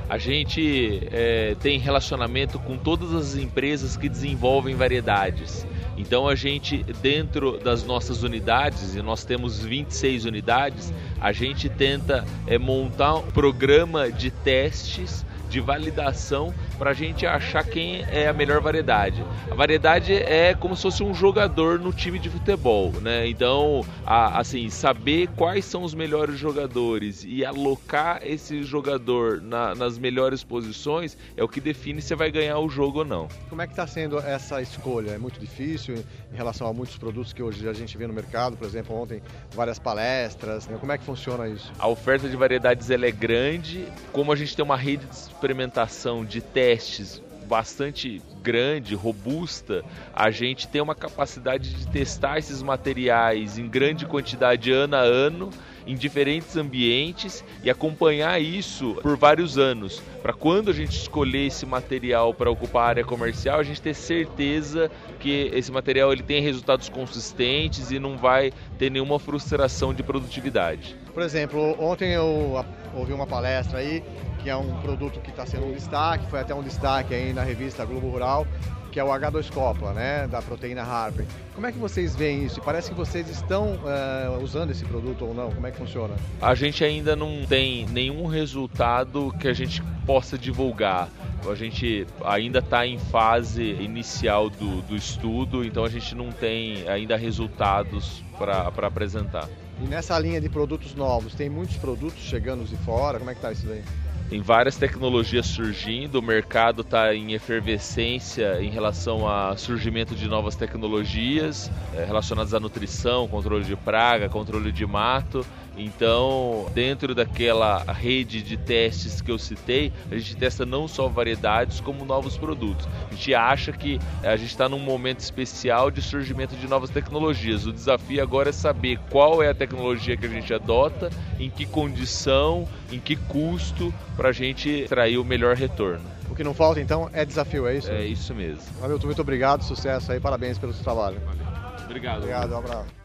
A 0.09 0.17
gente 0.17 1.07
é, 1.13 1.55
tem 1.61 1.79
relacionamento 1.79 2.59
com 2.59 2.79
todas 2.79 3.13
as 3.13 3.37
empresas 3.37 3.95
que 3.95 4.09
desenvolvem 4.09 4.75
variedades. 4.75 5.67
Então 6.01 6.27
a 6.27 6.35
gente, 6.35 6.83
dentro 7.03 7.59
das 7.59 7.85
nossas 7.85 8.23
unidades, 8.23 8.95
e 8.95 9.03
nós 9.03 9.23
temos 9.23 9.63
26 9.63 10.25
unidades, 10.25 10.95
a 11.21 11.31
gente 11.31 11.69
tenta 11.69 12.25
é, 12.47 12.57
montar 12.57 13.17
um 13.17 13.31
programa 13.31 14.11
de 14.11 14.31
testes 14.31 15.27
de 15.51 15.61
validação 15.61 16.55
para 16.79 16.91
a 16.91 16.95
gente 16.95 17.27
achar 17.27 17.65
quem 17.65 18.03
é 18.09 18.29
a 18.29 18.33
melhor 18.33 18.61
variedade. 18.61 19.23
A 19.51 19.55
variedade 19.55 20.15
é 20.15 20.55
como 20.55 20.77
se 20.77 20.83
fosse 20.83 21.03
um 21.03 21.13
jogador 21.13 21.79
no 21.79 21.93
time 21.93 22.19
de 22.19 22.31
futebol, 22.31 22.93
né? 23.03 23.27
Então, 23.27 23.85
a, 24.07 24.39
assim, 24.39 24.71
saber 24.71 25.29
quais 25.37 25.65
são 25.65 25.83
os 25.83 25.93
melhores 25.93 26.39
jogadores 26.39 27.25
e 27.27 27.45
alocar 27.45 28.21
esse 28.23 28.63
jogador 28.63 29.43
na, 29.43 29.75
nas 29.75 29.99
melhores 29.99 30.45
posições 30.45 31.19
é 31.37 31.43
o 31.43 31.49
que 31.49 31.61
define 31.61 32.01
se 32.01 32.15
vai 32.15 32.31
ganhar 32.31 32.59
o 32.61 32.69
jogo 32.69 33.01
ou 33.01 33.05
não. 33.05 33.29
Como 33.49 33.61
é 33.61 33.67
que 33.67 33.73
está 33.73 33.87
sendo 33.87 34.19
essa 34.19 34.63
escolha? 34.63 35.11
É 35.11 35.19
muito 35.19 35.41
difícil 35.41 35.97
em 36.33 36.37
relação 36.37 36.69
a 36.69 36.73
muitos 36.73 36.97
produtos 36.97 37.33
que 37.33 37.43
hoje 37.43 37.69
a 37.69 37.73
gente 37.73 37.99
vê 37.99 38.07
no 38.07 38.15
mercado, 38.15 38.57
por 38.57 38.67
exemplo, 38.67 38.97
ontem 38.97 39.21
várias 39.53 39.79
palestras. 39.79 40.69
Né? 40.69 40.77
Como 40.79 40.93
é 40.93 40.99
que 40.99 41.05
funciona 41.05 41.49
isso? 41.49 41.73
A 41.79 41.89
oferta 41.89 42.29
de 42.29 42.37
variedades 42.37 42.89
é 42.89 43.11
grande, 43.11 43.87
como 44.13 44.31
a 44.33 44.37
gente 44.37 44.55
tem 44.55 44.65
uma 44.65 44.77
rede 44.77 45.07
de 45.07 45.35
experimentação 45.41 46.23
de 46.23 46.43
testes 46.43 47.23
bastante 47.49 48.23
grande, 48.43 48.95
robusta, 48.95 49.83
a 50.15 50.31
gente 50.31 50.69
tem 50.69 50.81
uma 50.81 50.95
capacidade 50.95 51.75
de 51.75 51.89
testar 51.89 52.39
esses 52.39 52.63
materiais 52.63 53.59
em 53.59 53.67
grande 53.67 54.07
quantidade 54.07 54.71
ano 54.71 54.95
a 54.95 55.01
ano 55.01 55.51
em 55.85 55.97
diferentes 55.97 56.57
ambientes 56.57 57.43
e 57.65 57.71
acompanhar 57.71 58.41
isso 58.41 58.97
por 59.03 59.17
vários 59.17 59.59
anos, 59.59 60.01
para 60.23 60.33
quando 60.33 60.71
a 60.71 60.73
gente 60.73 60.93
escolher 60.93 61.47
esse 61.47 61.67
material 61.67 62.33
para 62.33 62.51
ocupar 62.51 62.85
a 62.85 62.89
área 62.89 63.05
comercial, 63.05 63.59
a 63.59 63.65
gente 63.65 63.83
ter 63.83 63.95
certeza 63.95 64.89
que 65.19 65.51
esse 65.53 65.73
material 65.73 66.13
ele 66.13 66.23
tem 66.23 66.41
resultados 66.41 66.89
consistentes 66.89 67.91
e 67.91 67.99
não 67.99 68.17
vai 68.17 68.53
ter 68.79 68.91
nenhuma 68.91 69.19
frustração 69.19 69.93
de 69.93 70.05
produtividade. 70.05 70.95
Por 71.13 71.23
exemplo, 71.23 71.75
ontem 71.83 72.13
eu 72.13 72.65
ouvi 72.95 73.13
uma 73.13 73.27
palestra 73.27 73.79
aí 73.79 74.05
que 74.43 74.51
é 74.51 74.57
um 74.57 74.81
produto 74.81 75.21
que 75.21 75.31
está 75.31 75.47
sendo 75.47 75.67
um 75.67 75.73
destaque, 75.73 76.27
foi 76.27 76.41
até 76.41 76.55
um 76.55 76.63
destaque 76.63 77.15
aí 77.15 77.33
na 77.33 77.43
revista 77.43 77.85
Globo 77.85 78.09
Rural, 78.09 78.47
que 78.91 78.99
é 78.99 79.05
o 79.05 79.09
H2 79.09 79.53
Copla, 79.53 79.93
né, 79.93 80.27
da 80.27 80.43
proteína 80.43 80.83
Harper. 80.83 81.25
Como 81.55 81.67
é 81.67 81.73
que 81.73 81.79
vocês 81.79 82.17
veem 82.17 82.45
isso? 82.45 82.61
Parece 82.61 82.91
que 82.91 82.97
vocês 82.97 83.29
estão 83.29 83.75
uh, 83.77 84.43
usando 84.43 84.71
esse 84.71 84.85
produto 84.85 85.27
ou 85.27 85.35
não? 85.35 85.51
Como 85.53 85.67
é 85.67 85.71
que 85.71 85.79
funciona? 85.79 86.15
A 86.41 86.55
gente 86.55 86.83
ainda 86.83 87.15
não 87.15 87.45
tem 87.47 87.87
nenhum 87.87 88.27
resultado 88.27 89.33
que 89.39 89.47
a 89.47 89.53
gente 89.53 89.83
possa 90.05 90.37
divulgar. 90.37 91.09
A 91.49 91.55
gente 91.55 92.07
ainda 92.25 92.59
está 92.59 92.87
em 92.87 92.99
fase 92.99 93.63
inicial 93.63 94.51
do, 94.51 94.83
do 94.83 94.97
estudo, 94.97 95.65
então 95.65 95.85
a 95.85 95.89
gente 95.89 96.15
não 96.15 96.31
tem 96.31 96.87
ainda 96.89 97.17
resultados 97.17 98.23
para 98.37 98.87
apresentar. 98.87 99.49
E 99.83 99.87
nessa 99.87 100.19
linha 100.19 100.41
de 100.41 100.49
produtos 100.49 100.95
novos, 100.95 101.35
tem 101.35 101.49
muitos 101.49 101.77
produtos 101.77 102.23
chegando 102.23 102.65
de 102.65 102.77
fora? 102.77 103.19
Como 103.19 103.31
é 103.31 103.35
que 103.35 103.39
está 103.39 103.53
isso 103.53 103.67
daí? 103.67 103.83
Tem 104.31 104.41
várias 104.41 104.77
tecnologias 104.77 105.45
surgindo, 105.47 106.21
o 106.21 106.23
mercado 106.23 106.83
está 106.83 107.13
em 107.13 107.33
efervescência 107.33 108.63
em 108.63 108.71
relação 108.71 109.27
ao 109.27 109.59
surgimento 109.59 110.15
de 110.15 110.29
novas 110.29 110.55
tecnologias 110.55 111.69
é, 111.93 112.05
relacionadas 112.05 112.55
à 112.55 112.61
nutrição, 112.61 113.27
controle 113.27 113.65
de 113.65 113.75
praga, 113.75 114.29
controle 114.29 114.71
de 114.71 114.87
mato. 114.87 115.45
Então, 115.77 116.67
dentro 116.75 117.15
daquela 117.15 117.83
rede 117.93 118.43
de 118.43 118.57
testes 118.57 119.21
que 119.21 119.31
eu 119.31 119.39
citei, 119.39 119.93
a 120.11 120.17
gente 120.17 120.37
testa 120.37 120.67
não 120.67 120.87
só 120.87 121.09
variedades, 121.09 121.81
como 121.81 122.05
novos 122.05 122.37
produtos. 122.37 122.89
A 123.11 123.15
gente 123.15 123.35
acha 123.35 123.73
que 123.73 123.99
a 124.23 124.37
gente 124.37 124.51
está 124.51 124.69
num 124.69 124.79
momento 124.79 125.21
especial 125.21 125.91
de 125.91 126.03
surgimento 126.03 126.57
de 126.57 126.67
novas 126.67 126.91
tecnologias. 126.91 127.67
O 127.67 127.73
desafio 127.73 128.23
agora 128.23 128.51
é 128.51 128.53
saber 128.53 128.99
qual 129.11 129.43
é 129.43 129.49
a 129.49 129.55
tecnologia 129.55 130.17
que 130.17 130.27
a 130.27 130.29
gente 130.29 130.53
adota, 130.53 131.11
em 131.39 131.49
que 131.49 131.65
condição, 131.65 132.69
em 132.91 132.99
que 132.99 133.17
custo, 133.17 133.93
para 134.17 134.31
a 134.31 134.33
gente 134.33 134.69
extrair 134.69 135.19
o 135.19 135.25
melhor 135.25 135.57
retorno. 135.57 136.05
O 136.29 136.35
que 136.35 136.45
não 136.45 136.55
falta 136.55 136.81
então 136.81 137.11
é 137.13 137.25
desafio, 137.25 137.67
é 137.67 137.77
isso? 137.77 137.91
É 137.91 138.05
isso 138.05 138.35
mesmo. 138.35 138.63
Hamilton, 138.83 139.07
muito 139.07 139.23
obrigado, 139.23 139.63
sucesso 139.63 140.13
aí, 140.13 140.21
parabéns 140.21 140.59
pelo 140.59 140.73
seu 140.73 140.85
trabalho. 140.85 141.21
Valeu. 141.25 141.47
Obrigado. 141.85 142.19
Obrigado, 142.19 142.53
um 142.53 142.59
abraço. 142.59 143.00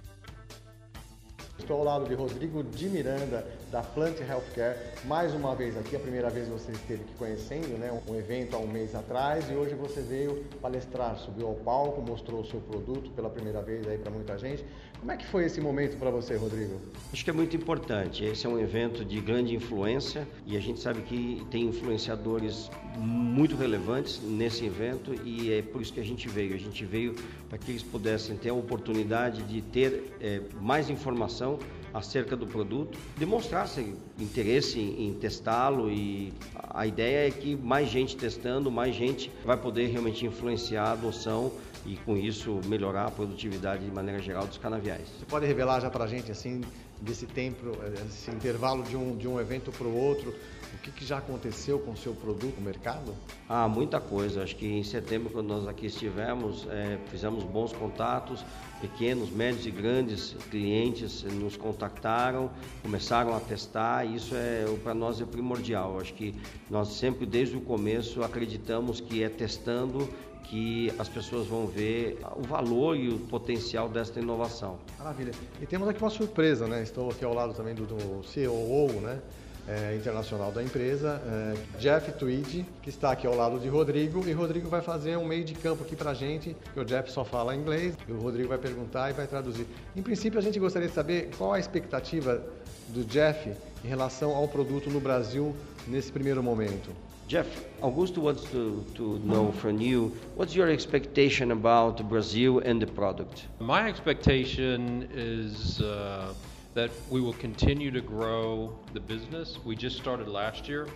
Estou 1.65 1.79
ao 1.79 1.84
lado 1.84 2.05
de 2.05 2.13
Rodrigo 2.13 2.62
de 2.62 2.88
Miranda, 2.88 3.43
da 3.72 3.81
Plant 3.81 4.19
Healthcare, 4.19 4.77
mais 5.05 5.34
uma 5.34 5.55
vez 5.55 5.77
aqui, 5.77 5.95
a 5.95 6.00
primeira 6.00 6.29
vez 6.29 6.48
você 6.48 6.72
esteve 6.72 7.03
aqui 7.03 7.13
conhecendo, 7.17 7.77
né, 7.77 7.91
um 8.07 8.15
evento 8.15 8.55
há 8.55 8.60
um 8.60 8.67
mês 8.67 8.95
atrás, 8.95 9.50
e 9.50 9.53
hoje 9.53 9.75
você 9.75 10.01
veio 10.01 10.43
palestrar, 10.62 11.17
subiu 11.17 11.48
ao 11.48 11.55
palco, 11.55 12.01
mostrou 12.01 12.41
o 12.41 12.45
seu 12.45 12.60
produto 12.60 13.10
pela 13.12 13.29
primeira 13.29 13.62
vez 13.62 13.88
aí 13.88 13.98
para 13.98 14.12
muita 14.12 14.38
gente. 14.38 14.63
Como 15.00 15.12
é 15.12 15.17
que 15.17 15.25
foi 15.25 15.45
esse 15.45 15.62
momento 15.62 15.98
para 15.98 16.10
você, 16.10 16.36
Rodrigo? 16.36 16.79
Acho 17.12 17.24
que 17.24 17.29
é 17.29 17.34
muito 17.34 17.55
importante. 17.55 18.24
Esse 18.24 18.48
é 18.48 18.50
um 18.50 18.60
evento 18.60 19.05
de 19.05 19.19
grande 19.22 19.53
influência 19.53 20.27
e 20.48 20.57
a 20.57 20.60
gente 20.60 20.79
sabe 20.79 21.01
que 21.01 21.45
tem 21.51 21.65
influenciadores 21.65 22.72
muito 22.98 23.55
relevantes 23.55 24.19
nesse 24.24 24.65
evento 24.65 25.13
e 25.24 25.51
é 25.53 25.62
por 25.62 25.81
isso 25.81 25.93
que 25.93 26.00
a 26.00 26.03
gente 26.03 26.27
veio. 26.27 26.55
A 26.55 26.57
gente 26.57 26.84
veio 26.86 27.13
para 27.50 27.57
que 27.57 27.72
eles 27.72 27.84
pudessem 27.84 28.36
ter 28.38 28.50
a 28.50 28.53
oportunidade 28.53 29.43
de 29.43 29.62
ter 29.62 30.12
é, 30.19 30.41
mais 30.60 30.89
informação 30.89 31.60
acerca 31.96 32.36
do 32.36 32.46
produto, 32.46 33.00
demonstrassem 33.18 33.96
interesse 34.20 34.78
em, 34.78 35.08
em 35.08 35.14
testá-lo 35.14 35.90
e 35.90 36.34
a 36.54 36.86
ideia 36.86 37.30
é 37.30 37.32
que 37.32 37.56
mais 37.56 37.90
gente 37.90 38.18
testando, 38.18 38.70
mais 38.70 38.94
gente 38.94 39.32
vai 39.46 39.56
poder 39.56 39.88
realmente 39.88 40.25
influenciar 40.25 40.84
a 40.84 40.92
adoção 40.92 41.54
e 41.86 41.96
com 41.96 42.18
isso 42.18 42.60
melhorar 42.66 43.06
a 43.06 43.12
produtividade 43.12 43.86
de 43.86 43.92
maneira 43.92 44.22
geral 44.22 44.46
dos 44.46 44.58
canaviais. 44.58 45.08
Você 45.18 45.25
pode 45.25 45.46
revelar 45.46 45.80
já 45.80 45.90
para 45.90 46.04
a 46.04 46.08
gente 46.08 46.30
assim 46.30 46.62
desse 47.02 47.25
tempo, 47.25 47.72
esse 48.08 48.32
intervalo 48.32 48.84
de 48.84 48.96
um, 48.96 49.16
de 49.16 49.28
um 49.28 49.40
evento 49.40 49.72
para 49.72 49.88
o 49.88 49.96
outro, 49.96 50.34
o 50.74 50.78
que, 50.80 50.92
que, 50.92 51.06
já 51.06 51.18
aconteceu 51.18 51.80
com 51.80 51.92
o 51.92 51.98
seu 51.98 52.14
produto 52.14 52.56
no 52.58 52.62
mercado? 52.62 53.16
Ah, 53.48 53.68
muita 53.68 54.00
coisa. 54.00 54.44
Acho 54.44 54.56
que 54.56 54.68
em 54.68 54.84
setembro, 54.84 55.32
quando 55.32 55.48
nós 55.48 55.68
aqui 55.68 55.86
estivemos, 55.86 56.68
é, 56.70 57.00
fizemos 57.10 57.44
bons 57.44 57.72
contatos, 57.72 58.46
pequenos, 58.82 59.30
médios 59.30 59.66
e 59.66 59.72
grandes 59.72 60.36
clientes 60.52 61.24
nos 61.24 61.56
contactaram, 61.56 62.52
começaram 62.84 63.36
a 63.36 63.40
testar. 63.40 64.06
Isso 64.06 64.36
é 64.36 64.66
para 64.84 64.94
nós 64.94 65.22
é 65.22 65.25
primordial. 65.25 66.00
Acho 66.00 66.14
que 66.14 66.36
nós 66.70 66.90
sempre, 66.90 67.25
desde 67.25 67.56
o 67.56 67.62
começo, 67.62 68.22
acreditamos 68.22 69.00
que 69.00 69.24
é 69.24 69.30
testando 69.30 70.08
que 70.50 70.92
as 70.98 71.10
pessoas 71.10 71.48
vão 71.48 71.68
ver 71.68 72.20
o 72.36 72.42
valor 72.42 72.96
e 72.96 73.10
o 73.10 73.20
potencial 73.20 73.90
desta 73.90 74.20
inovação. 74.20 74.78
Maravilha. 74.98 75.32
E 75.62 75.66
temos 75.66 75.88
aqui 75.88 76.02
uma 76.02 76.10
surpresa, 76.10 76.68
né? 76.68 76.84
Estou 76.84 77.10
aqui 77.10 77.25
ao 77.25 77.34
lado 77.34 77.54
também 77.54 77.74
do, 77.74 77.86
do 77.86 78.22
COO, 78.24 79.02
né? 79.02 79.20
É, 79.68 79.96
internacional 79.96 80.52
da 80.52 80.62
empresa, 80.62 81.20
é, 81.25 81.80
Jeff 81.80 82.12
Tweed, 82.12 82.64
que 82.84 82.90
está 82.92 83.10
aqui 83.12 83.25
ao 83.25 83.36
lado 83.36 83.60
de 83.60 83.68
Rodrigo, 83.68 84.24
e 84.28 84.32
Rodrigo 84.32 84.70
vai 84.70 84.80
fazer 84.80 85.18
um 85.18 85.25
meio 85.25 85.44
de 85.44 85.56
campo 85.56 85.84
aqui 85.84 85.96
para 85.96 86.12
a 86.12 86.14
gente, 86.14 86.56
que 86.72 86.80
o 86.80 86.86
Jeff 86.86 87.12
só 87.12 87.25
fala 87.25 87.56
inglês, 87.56 87.98
e 88.08 88.12
o 88.12 88.20
Rodrigo 88.20 88.50
vai 88.50 88.60
perguntar 88.60 89.10
e 89.10 89.14
vai 89.14 89.25
traduzir. 89.25 89.66
Em 89.96 90.04
princípio, 90.04 90.38
a 90.38 90.42
gente 90.44 90.60
gostaria 90.60 90.88
de 90.88 90.94
saber 90.94 91.32
qual 91.36 91.52
a 91.52 91.60
expectativa 91.60 92.44
do 92.90 93.04
Jeff 93.06 93.52
em 93.84 93.88
relação 93.88 94.36
ao 94.36 94.48
produto 94.48 94.88
no 94.92 95.00
Brasil 95.00 95.56
nesse 95.88 96.12
primeiro 96.12 96.44
momento. 96.44 96.92
Jeff, 97.27 97.48
Augusto 97.82 98.20
wants 98.20 98.44
to, 98.51 98.86
to 98.94 99.17
know 99.20 99.51
from 99.51 99.82
you 99.82 100.15
what's 100.36 100.53
your 100.53 100.70
expectation 100.70 101.51
about 101.51 102.08
Brazil 102.08 102.60
and 102.60 102.79
the 102.79 102.86
product? 102.86 103.48
My 103.60 103.88
expectation 103.88 105.10
is 105.12 105.82
uh, 105.82 106.36
that 106.75 106.91
we 107.10 107.22
will 107.22 107.34
continue 107.34 107.89
to 107.89 108.01
grow 108.01 108.77
the 108.94 109.00
business. 109.00 109.58
We 109.65 109.75
just 109.75 109.98
started 109.98 110.27
last 110.27 110.67
year. 110.67 110.88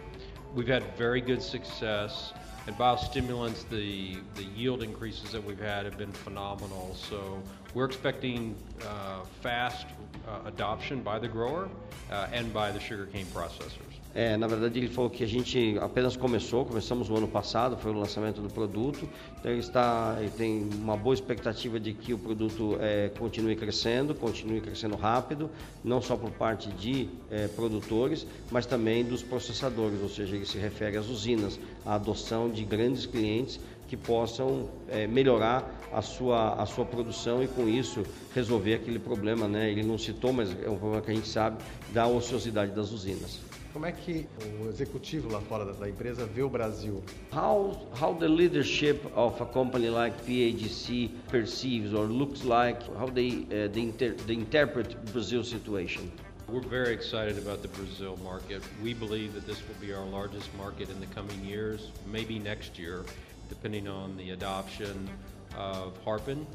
We've 0.53 0.67
had 0.67 0.83
very 0.95 1.19
good 1.19 1.41
success. 1.41 2.33
And 2.67 2.77
biostimulants, 2.77 3.67
the, 3.67 4.17
the 4.35 4.43
yield 4.55 4.83
increases 4.83 5.31
that 5.31 5.43
we've 5.43 5.59
had 5.59 5.85
have 5.85 5.97
been 5.97 6.11
phenomenal. 6.11 6.95
So 6.95 7.41
we're 7.73 7.85
expecting 7.85 8.55
uh, 8.85 9.21
fast 9.41 9.87
uh, 10.27 10.41
adoption 10.45 11.01
by 11.01 11.17
the 11.17 11.27
grower 11.27 11.69
uh, 12.11 12.27
and 12.31 12.53
by 12.53 12.71
the 12.71 12.79
sugarcane 12.79 13.25
processors. 13.27 13.98
É, 14.13 14.35
na 14.37 14.47
verdade, 14.47 14.79
ele 14.79 14.87
falou 14.87 15.09
que 15.09 15.23
a 15.23 15.27
gente 15.27 15.77
apenas 15.79 16.17
começou, 16.17 16.65
começamos 16.65 17.09
no 17.09 17.17
ano 17.17 17.27
passado, 17.27 17.77
foi 17.77 17.91
o 17.91 17.93
lançamento 17.93 18.41
do 18.41 18.49
produto. 18.49 19.07
Então, 19.39 19.51
ele, 19.51 19.59
está, 19.59 20.17
ele 20.19 20.31
tem 20.31 20.67
uma 20.81 20.97
boa 20.97 21.13
expectativa 21.13 21.79
de 21.79 21.93
que 21.93 22.13
o 22.13 22.17
produto 22.17 22.77
é, 22.81 23.09
continue 23.19 23.55
crescendo, 23.55 24.15
continue 24.15 24.61
crescendo 24.61 24.95
rápido, 24.95 25.49
não 25.83 26.01
só 26.01 26.17
por 26.17 26.31
parte 26.31 26.69
de 26.71 27.07
é, 27.29 27.47
produtores, 27.49 28.25
mas 28.49 28.65
também 28.65 29.03
dos 29.03 29.21
processadores, 29.21 30.01
ou 30.01 30.09
seja, 30.09 30.35
ele 30.35 30.45
se 30.45 30.57
refere 30.57 30.97
às 30.97 31.07
usinas, 31.07 31.59
à 31.85 31.93
adoção 31.93 32.49
de 32.49 32.65
grandes 32.65 33.05
clientes 33.05 33.59
que 33.87 33.97
possam 33.97 34.69
é, 34.87 35.07
melhorar 35.07 35.67
a 35.91 36.01
sua, 36.01 36.53
a 36.53 36.65
sua 36.65 36.85
produção 36.85 37.43
e 37.43 37.47
com 37.47 37.67
isso 37.67 38.03
resolver 38.33 38.75
aquele 38.75 38.99
problema, 38.99 39.47
né? 39.47 39.71
Ele 39.71 39.83
não 39.83 39.97
citou, 39.97 40.31
mas 40.31 40.51
é 40.63 40.69
um 40.69 40.77
problema 40.77 41.01
que 41.01 41.11
a 41.11 41.15
gente 41.15 41.27
sabe 41.27 41.57
da 41.91 42.07
ociosidade 42.07 42.71
das 42.71 42.91
usinas. 42.91 43.48
Como 43.71 43.85
é 43.85 43.91
que 43.91 44.27
o 44.59 44.67
executivo 44.67 45.31
lá 45.31 45.39
fora 45.41 45.71
da 45.73 45.87
empresa 45.87 46.25
vê 46.25 46.41
o 46.41 46.49
Brasil? 46.49 47.03
How 47.31 47.87
how 48.01 48.15
the 48.15 48.27
leadership 48.27 48.99
of 49.15 49.39
a 49.41 49.45
company 49.45 49.89
like 49.89 50.17
PAGC 50.25 51.11
perceives 51.29 51.93
or 51.93 52.07
looks 52.07 52.43
like 52.43 52.81
how 52.97 53.07
they 53.07 53.45
uh, 53.51 53.71
they, 53.71 53.81
inter 53.81 54.15
they 54.25 54.33
interpret 54.33 54.95
Brazil 55.11 55.43
situation? 55.43 56.11
We're 56.47 56.67
very 56.67 56.93
excited 56.93 57.37
about 57.37 57.61
the 57.61 57.67
Brazil 57.67 58.17
market. 58.23 58.63
We 58.81 58.95
believe 58.95 59.35
that 59.35 59.45
this 59.45 59.61
will 59.67 59.79
be 59.79 59.93
our 59.93 60.05
largest 60.05 60.49
market 60.57 60.89
in 60.89 60.99
the 60.99 61.05
coming 61.13 61.39
years, 61.45 61.91
maybe 62.07 62.39
next 62.39 62.79
year, 62.79 63.05
depending 63.49 63.87
on 63.87 64.17
the 64.17 64.31
adoption 64.31 65.07
of 65.55 65.93
Harpin 66.03 66.47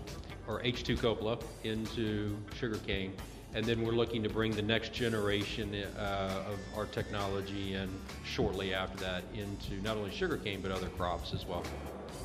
or 0.48 0.60
H2 0.62 0.98
Copla 0.98 1.40
into 1.62 2.36
sugarcane. 2.58 3.12
And 3.54 3.64
then 3.64 3.84
we're 3.84 3.92
looking 3.92 4.22
to 4.24 4.28
bring 4.28 4.50
the 4.50 4.62
next 4.62 4.92
generation 4.92 5.74
uh, 5.96 6.42
of 6.48 6.58
our 6.76 6.86
technology 6.86 7.74
and 7.74 7.90
shortly 8.24 8.74
after 8.74 8.98
that 8.98 9.22
into 9.32 9.80
not 9.80 9.96
only 9.96 10.10
sugarcane 10.10 10.60
but 10.60 10.72
other 10.72 10.88
crops 10.88 11.32
as 11.32 11.46
well. 11.46 11.64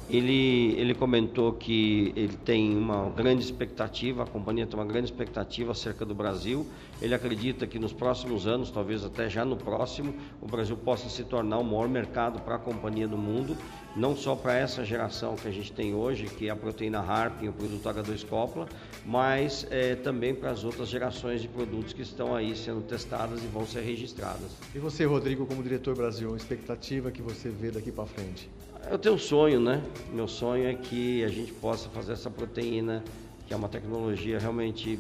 Ele, 0.10 0.74
ele 0.76 0.96
comentou 0.96 1.54
que 1.54 2.12
ele 2.16 2.36
tem 2.36 2.76
uma 2.76 3.12
grande 3.12 3.44
expectativa, 3.44 4.24
a 4.24 4.26
companhia 4.26 4.66
tem 4.66 4.80
uma 4.80 4.86
grande 4.86 5.06
expectativa 5.06 5.72
acerca 5.72 6.04
do 6.04 6.16
Brasil. 6.16 6.66
Ele 7.00 7.14
acredita 7.14 7.68
que 7.68 7.78
nos 7.78 7.94
próximos 7.94 8.48
anos, 8.48 8.72
talvez 8.72 9.06
até 9.06 9.30
já 9.30 9.46
no 9.46 9.56
próximo, 9.56 10.16
o 10.42 10.48
Brasil 10.48 10.76
possa 10.76 11.08
se 11.10 11.24
tornar 11.24 11.60
o 11.60 11.64
maior 11.64 11.88
mercado 11.88 12.40
para 12.42 12.56
a 12.56 12.58
companhia 12.58 13.08
do 13.08 13.18
mundo, 13.18 13.56
não 13.96 14.16
só 14.16 14.36
para 14.36 14.56
essa 14.56 14.84
geração 14.84 15.36
que 15.36 15.48
a 15.48 15.52
gente 15.52 15.72
tem 15.72 15.94
hoje, 15.94 16.26
que 16.26 16.48
é 16.48 16.50
a 16.50 16.56
proteína 16.56 17.00
Harp 17.00 17.44
e 17.44 17.50
o 17.50 17.54
produto 17.54 17.88
H2 17.88 18.28
Copla, 18.28 18.68
mas 19.06 19.68
é, 19.70 19.94
também 19.94 20.34
para 20.34 20.50
as 20.50 20.64
outras 20.64 20.90
gerações 20.90 21.40
de 21.40 21.48
produtos 21.48 21.94
que 21.94 22.02
estão 22.02 22.36
aí 22.36 22.56
sendo 22.56 22.82
testadas 22.82 23.44
e 23.44 23.48
vão 23.48 23.64
ser 23.68 23.82
registradas. 23.82 24.58
E 24.74 24.80
você, 24.80 25.06
Rodrigo, 25.06 25.46
como 25.46 25.62
diretor 25.62 25.96
Brasil, 25.96 26.36
expectativa 26.36 27.12
que 27.12 27.22
você 27.22 27.50
vê 27.50 27.70
daqui 27.70 27.92
para 27.92 28.08
frente? 28.08 28.50
Eu 28.88 28.98
tenho 28.98 29.16
um 29.16 29.20
sonho, 29.20 29.60
né? 29.60 29.84
Meu 30.12 30.28
sonho 30.28 30.68
é 30.68 30.74
que 30.74 31.24
a 31.24 31.28
gente 31.28 31.54
possa 31.54 31.90
fazer 31.90 32.14
essa 32.14 32.30
proteína, 32.30 33.04
que 33.46 33.54
é 33.54 33.58
uma 33.58 33.68
tecnologia 33.68 34.40
realmente 34.40 34.98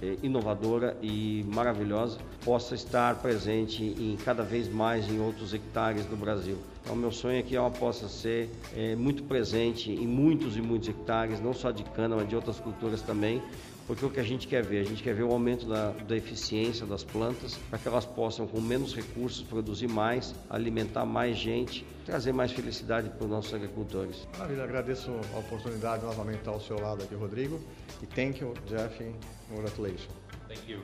é, 0.00 0.16
inovadora 0.22 0.96
e 1.02 1.44
maravilhosa, 1.48 2.18
possa 2.44 2.74
estar 2.74 3.20
presente 3.20 3.82
em 3.84 4.16
cada 4.16 4.42
vez 4.42 4.68
mais 4.68 5.10
em 5.10 5.18
outros 5.20 5.52
hectares 5.52 6.06
do 6.06 6.16
Brasil. 6.16 6.56
Então, 6.82 6.94
meu 6.94 7.10
sonho 7.10 7.38
é 7.38 7.42
que 7.42 7.56
ela 7.56 7.70
possa 7.70 8.08
ser 8.08 8.48
é, 8.74 8.94
muito 8.94 9.24
presente 9.24 9.90
em 9.90 10.06
muitos 10.06 10.56
e 10.56 10.62
muitos 10.62 10.88
hectares, 10.88 11.40
não 11.40 11.52
só 11.52 11.70
de 11.70 11.82
cana, 11.84 12.16
mas 12.16 12.28
de 12.28 12.36
outras 12.36 12.60
culturas 12.60 13.02
também, 13.02 13.42
porque 13.86 14.04
o 14.04 14.10
que 14.10 14.18
a 14.18 14.24
gente 14.24 14.48
quer 14.48 14.64
ver? 14.64 14.80
A 14.80 14.84
gente 14.84 15.02
quer 15.02 15.14
ver 15.14 15.22
o 15.22 15.30
aumento 15.30 15.66
da, 15.66 15.90
da 15.92 16.16
eficiência 16.16 16.84
das 16.84 17.04
plantas 17.04 17.56
para 17.70 17.78
que 17.78 17.86
elas 17.86 18.04
possam, 18.04 18.46
com 18.46 18.60
menos 18.60 18.94
recursos, 18.94 19.42
produzir 19.42 19.86
mais, 19.86 20.34
alimentar 20.50 21.04
mais 21.04 21.36
gente, 21.36 21.86
trazer 22.04 22.32
mais 22.32 22.50
felicidade 22.50 23.08
para 23.10 23.24
os 23.24 23.30
nossos 23.30 23.54
agricultores. 23.54 24.26
Maravilha, 24.32 24.64
agradeço 24.64 25.12
a 25.34 25.38
oportunidade 25.38 26.04
novamente 26.04 26.38
estar 26.38 26.50
ao 26.50 26.60
seu 26.60 26.80
lado 26.80 27.04
aqui, 27.04 27.14
Rodrigo. 27.14 27.60
E 28.02 28.06
thank 28.06 28.40
you, 28.40 28.54
Jeff. 28.66 29.04
Congratulations. 29.48 30.08
Thank 30.48 30.70
you. 30.70 30.80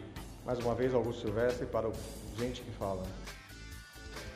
Mais 0.46 0.58
uma 0.60 0.74
vez, 0.74 0.94
Augusto 0.94 1.22
Silvestre 1.22 1.66
para 1.66 1.88
o 1.88 1.92
Gente 2.38 2.62
que 2.62 2.70
Fala. 2.72 3.02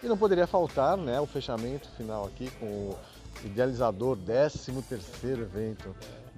E 0.02 0.06
não 0.06 0.18
poderia 0.18 0.46
faltar 0.46 0.96
né, 0.96 1.20
o 1.20 1.26
fechamento 1.26 1.88
final 1.96 2.26
aqui 2.26 2.50
com 2.58 2.66
o 2.66 2.99
idealizador 3.44 4.16
13 4.16 4.73
terceiro 4.82 5.42
evento 5.42 5.94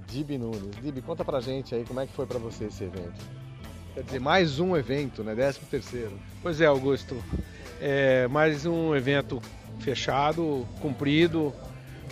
Dib 0.07 0.39
Nunes. 0.39 0.77
Dib, 0.83 1.03
conta 1.03 1.25
pra 1.25 1.41
gente 1.41 1.75
aí 1.75 1.85
como 1.85 2.01
é 2.01 2.07
que 2.07 2.13
foi 2.13 2.27
para 2.27 2.39
você 2.39 2.67
esse 2.67 2.85
evento. 2.85 3.25
Quer 3.95 4.03
dizer, 4.05 4.21
mais 4.21 4.61
um 4.61 4.77
evento, 4.77 5.25
né? 5.25 5.35
13 5.35 5.61
terceiro. 5.71 6.13
Pois 6.43 6.61
é, 6.61 6.67
Augusto. 6.67 7.17
É 7.81 8.29
mais 8.29 8.65
um 8.67 8.95
evento 8.95 9.41
fechado, 9.81 10.67
cumprido, 10.81 11.53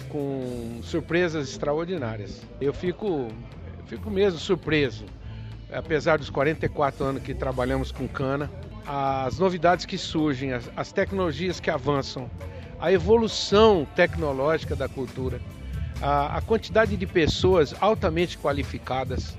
com 0.09 0.81
surpresas 0.83 1.49
extraordinárias. 1.49 2.42
Eu 2.61 2.72
fico, 2.72 3.29
fico 3.87 4.11
mesmo 4.11 4.38
surpreso, 4.38 5.05
apesar 5.72 6.18
dos 6.18 6.31
44 6.31 7.05
anos 7.05 7.22
que 7.22 7.35
trabalhamos 7.35 7.90
com 7.90 8.07
cana, 8.07 8.51
as 8.87 9.38
novidades 9.38 9.85
que 9.85 9.99
surgem, 9.99 10.53
as, 10.53 10.70
as 10.77 10.92
tecnologias 10.92 11.59
que 11.59 11.70
avançam, 11.70 12.31
a 12.79 12.92
evolução 12.92 13.87
tecnológica 13.96 14.77
da 14.77 14.88
cultura 14.88 15.40
a, 16.00 16.37
a 16.37 16.40
quantidade 16.40 16.96
de 16.96 17.06
pessoas 17.06 17.74
altamente 17.80 18.38
qualificadas, 18.38 19.37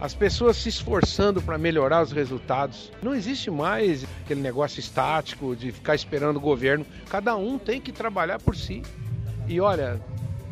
as 0.00 0.12
pessoas 0.12 0.56
se 0.56 0.68
esforçando 0.68 1.40
para 1.40 1.56
melhorar 1.56 2.02
os 2.02 2.12
resultados. 2.12 2.92
Não 3.02 3.14
existe 3.14 3.50
mais 3.50 4.04
aquele 4.22 4.40
negócio 4.40 4.80
estático 4.80 5.54
de 5.56 5.72
ficar 5.72 5.94
esperando 5.94 6.36
o 6.36 6.40
governo. 6.40 6.84
Cada 7.08 7.36
um 7.36 7.58
tem 7.58 7.80
que 7.80 7.92
trabalhar 7.92 8.38
por 8.38 8.56
si. 8.56 8.82
E 9.46 9.60
olha, 9.60 10.00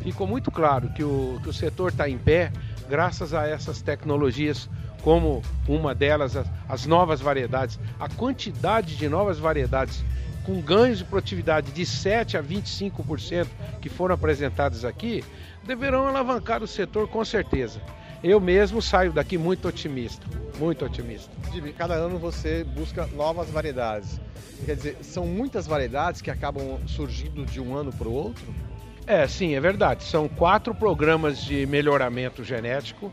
ficou 0.01 0.25
muito 0.25 0.49
claro 0.49 0.89
que 0.93 1.03
o, 1.03 1.39
que 1.43 1.49
o 1.49 1.53
setor 1.53 1.91
está 1.91 2.09
em 2.09 2.17
pé 2.17 2.51
graças 2.89 3.33
a 3.33 3.47
essas 3.47 3.81
tecnologias, 3.81 4.69
como 5.01 5.41
uma 5.67 5.93
delas, 5.93 6.35
as, 6.35 6.47
as 6.67 6.85
novas 6.85 7.21
variedades. 7.21 7.79
A 7.99 8.09
quantidade 8.09 8.95
de 8.95 9.09
novas 9.09 9.37
variedades 9.37 10.03
com 10.45 10.61
ganhos 10.61 10.99
de 10.99 11.05
produtividade 11.05 11.71
de 11.71 11.85
7 11.85 12.37
a 12.37 12.43
25% 12.43 13.47
que 13.81 13.89
foram 13.89 14.15
apresentados 14.15 14.83
aqui, 14.85 15.23
deverão 15.63 16.07
alavancar 16.07 16.61
o 16.61 16.67
setor 16.67 17.07
com 17.07 17.23
certeza. 17.23 17.81
Eu 18.23 18.39
mesmo 18.39 18.81
saio 18.81 19.11
daqui 19.11 19.37
muito 19.37 19.67
otimista, 19.67 20.25
muito 20.57 20.85
otimista. 20.85 21.29
Cada 21.77 21.95
ano 21.95 22.17
você 22.17 22.63
busca 22.63 23.05
novas 23.07 23.49
variedades. 23.49 24.19
Quer 24.65 24.75
dizer, 24.75 24.97
são 25.01 25.25
muitas 25.25 25.67
variedades 25.67 26.21
que 26.21 26.31
acabam 26.31 26.79
surgindo 26.87 27.45
de 27.45 27.59
um 27.59 27.75
ano 27.75 27.91
para 27.91 28.07
o 28.07 28.13
outro? 28.13 28.45
É, 29.05 29.27
sim, 29.27 29.55
é 29.55 29.59
verdade. 29.59 30.05
São 30.05 30.29
quatro 30.29 30.73
programas 30.73 31.43
de 31.43 31.65
melhoramento 31.65 32.43
genético 32.43 33.11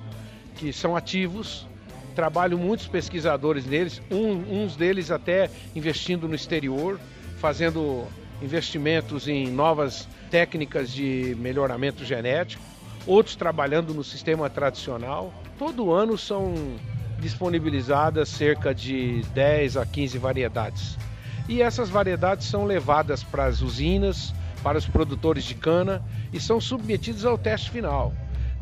que 0.54 0.72
são 0.72 0.94
ativos. 0.94 1.66
Trabalham 2.14 2.58
muitos 2.58 2.86
pesquisadores 2.86 3.66
neles, 3.66 4.00
um, 4.10 4.62
uns 4.62 4.76
deles 4.76 5.10
até 5.10 5.50
investindo 5.74 6.28
no 6.28 6.34
exterior, 6.34 7.00
fazendo 7.40 8.06
investimentos 8.42 9.26
em 9.26 9.50
novas 9.50 10.06
técnicas 10.30 10.90
de 10.90 11.34
melhoramento 11.38 12.04
genético, 12.04 12.62
outros 13.06 13.34
trabalhando 13.34 13.94
no 13.94 14.04
sistema 14.04 14.50
tradicional. 14.50 15.32
Todo 15.58 15.90
ano 15.90 16.18
são 16.18 16.54
disponibilizadas 17.18 18.28
cerca 18.28 18.74
de 18.74 19.22
10 19.34 19.78
a 19.78 19.86
15 19.86 20.18
variedades. 20.18 20.98
E 21.48 21.62
essas 21.62 21.88
variedades 21.88 22.46
são 22.46 22.64
levadas 22.64 23.24
para 23.24 23.46
as 23.46 23.62
usinas, 23.62 24.34
para 24.62 24.78
os 24.78 24.86
produtores 24.86 25.44
de 25.44 25.54
cana 25.54 26.02
e 26.32 26.38
são 26.38 26.60
submetidos 26.60 27.24
ao 27.24 27.38
teste 27.38 27.70
final. 27.70 28.12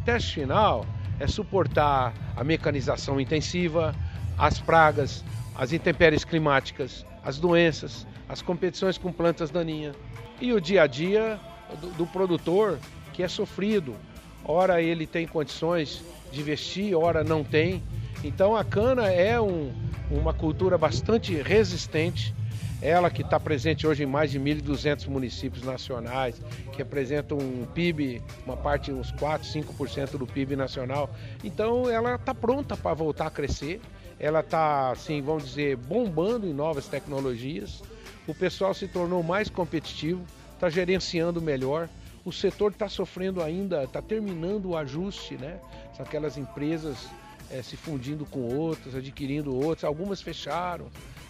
O 0.01 0.05
teste 0.05 0.35
final 0.35 0.87
é 1.19 1.27
suportar 1.27 2.15
a 2.37 2.45
mecanização 2.45 3.21
intensiva, 3.21 3.95
as 4.39 4.61
pragas, 4.61 5.25
as 5.57 5.73
intempéries 5.73 6.25
climáticas, 6.25 7.05
as 7.25 7.39
doenças, 7.39 8.07
as 8.29 8.43
competições 8.43 8.99
com 8.99 9.13
plantas 9.13 9.51
daninhas 9.51 9.97
e 10.41 10.53
o 10.53 10.61
dia 10.61 10.83
a 10.83 10.87
dia 10.87 11.41
do, 11.81 11.89
do 11.91 12.07
produtor 12.07 12.79
que 13.13 13.23
é 13.23 13.29
sofrido. 13.29 13.97
Ora 14.45 14.81
ele 14.81 15.07
tem 15.07 15.27
condições 15.27 16.05
de 16.31 16.41
investir, 16.41 16.97
ora 16.97 17.25
não 17.25 17.43
tem. 17.43 17.83
Então 18.23 18.55
a 18.55 18.65
cana 18.65 19.11
é 19.11 19.41
um, 19.41 19.73
uma 20.11 20.33
cultura 20.33 20.77
bastante 20.77 21.35
resistente. 21.35 22.35
Ela 22.81 23.11
que 23.11 23.23
está 23.23 23.41
presente 23.41 23.89
hoje 23.89 24.05
em 24.05 24.07
mais 24.07 24.31
de 24.31 24.39
1.200 24.39 25.09
municípios 25.09 25.65
nacionais, 25.65 26.41
que 26.71 26.79
representa 26.79 27.35
um 27.35 27.67
PIB, 27.75 28.23
uma 28.47 28.57
parte, 28.57 28.93
uns 28.93 29.11
4, 29.11 29.49
5% 29.49 30.17
do 30.17 30.27
PIB 30.29 30.55
nacional. 30.55 31.11
Então 31.43 31.91
ela 31.91 32.15
está 32.15 32.33
pronta 32.33 32.77
para 32.77 32.95
voltar 32.95 33.27
a 33.27 33.31
crescer. 33.31 33.81
Ela 34.21 34.41
está, 34.41 34.93
assim, 34.93 35.21
vamos 35.21 35.45
dizer, 35.45 35.77
bombando 35.77 36.47
em 36.47 36.53
novas 36.53 36.87
tecnologias 36.87 37.83
o 38.29 38.35
pessoal 38.35 38.75
se 38.75 38.87
tornou 38.87 39.23
mais 39.23 39.49
competitivo, 39.49 40.23
está 40.55 40.69
gerenciando 40.69 41.41
melhor. 41.41 41.89
O 42.25 42.33
setor 42.33 42.73
está 42.73 42.89
sofrendo 42.89 43.43
ainda, 43.43 43.85
está 43.85 44.03
terminando 44.03 44.67
o 44.67 44.77
ajuste, 44.77 45.37
né? 45.37 45.59
Aquelas 45.99 46.37
empresas 46.37 47.09
é, 47.51 47.63
se 47.63 47.77
fundindo 47.77 48.27
com 48.27 48.41
outras, 48.55 48.95
adquirindo 48.95 49.55
outras, 49.57 49.85
algumas 49.85 50.21
fecharam, 50.21 50.89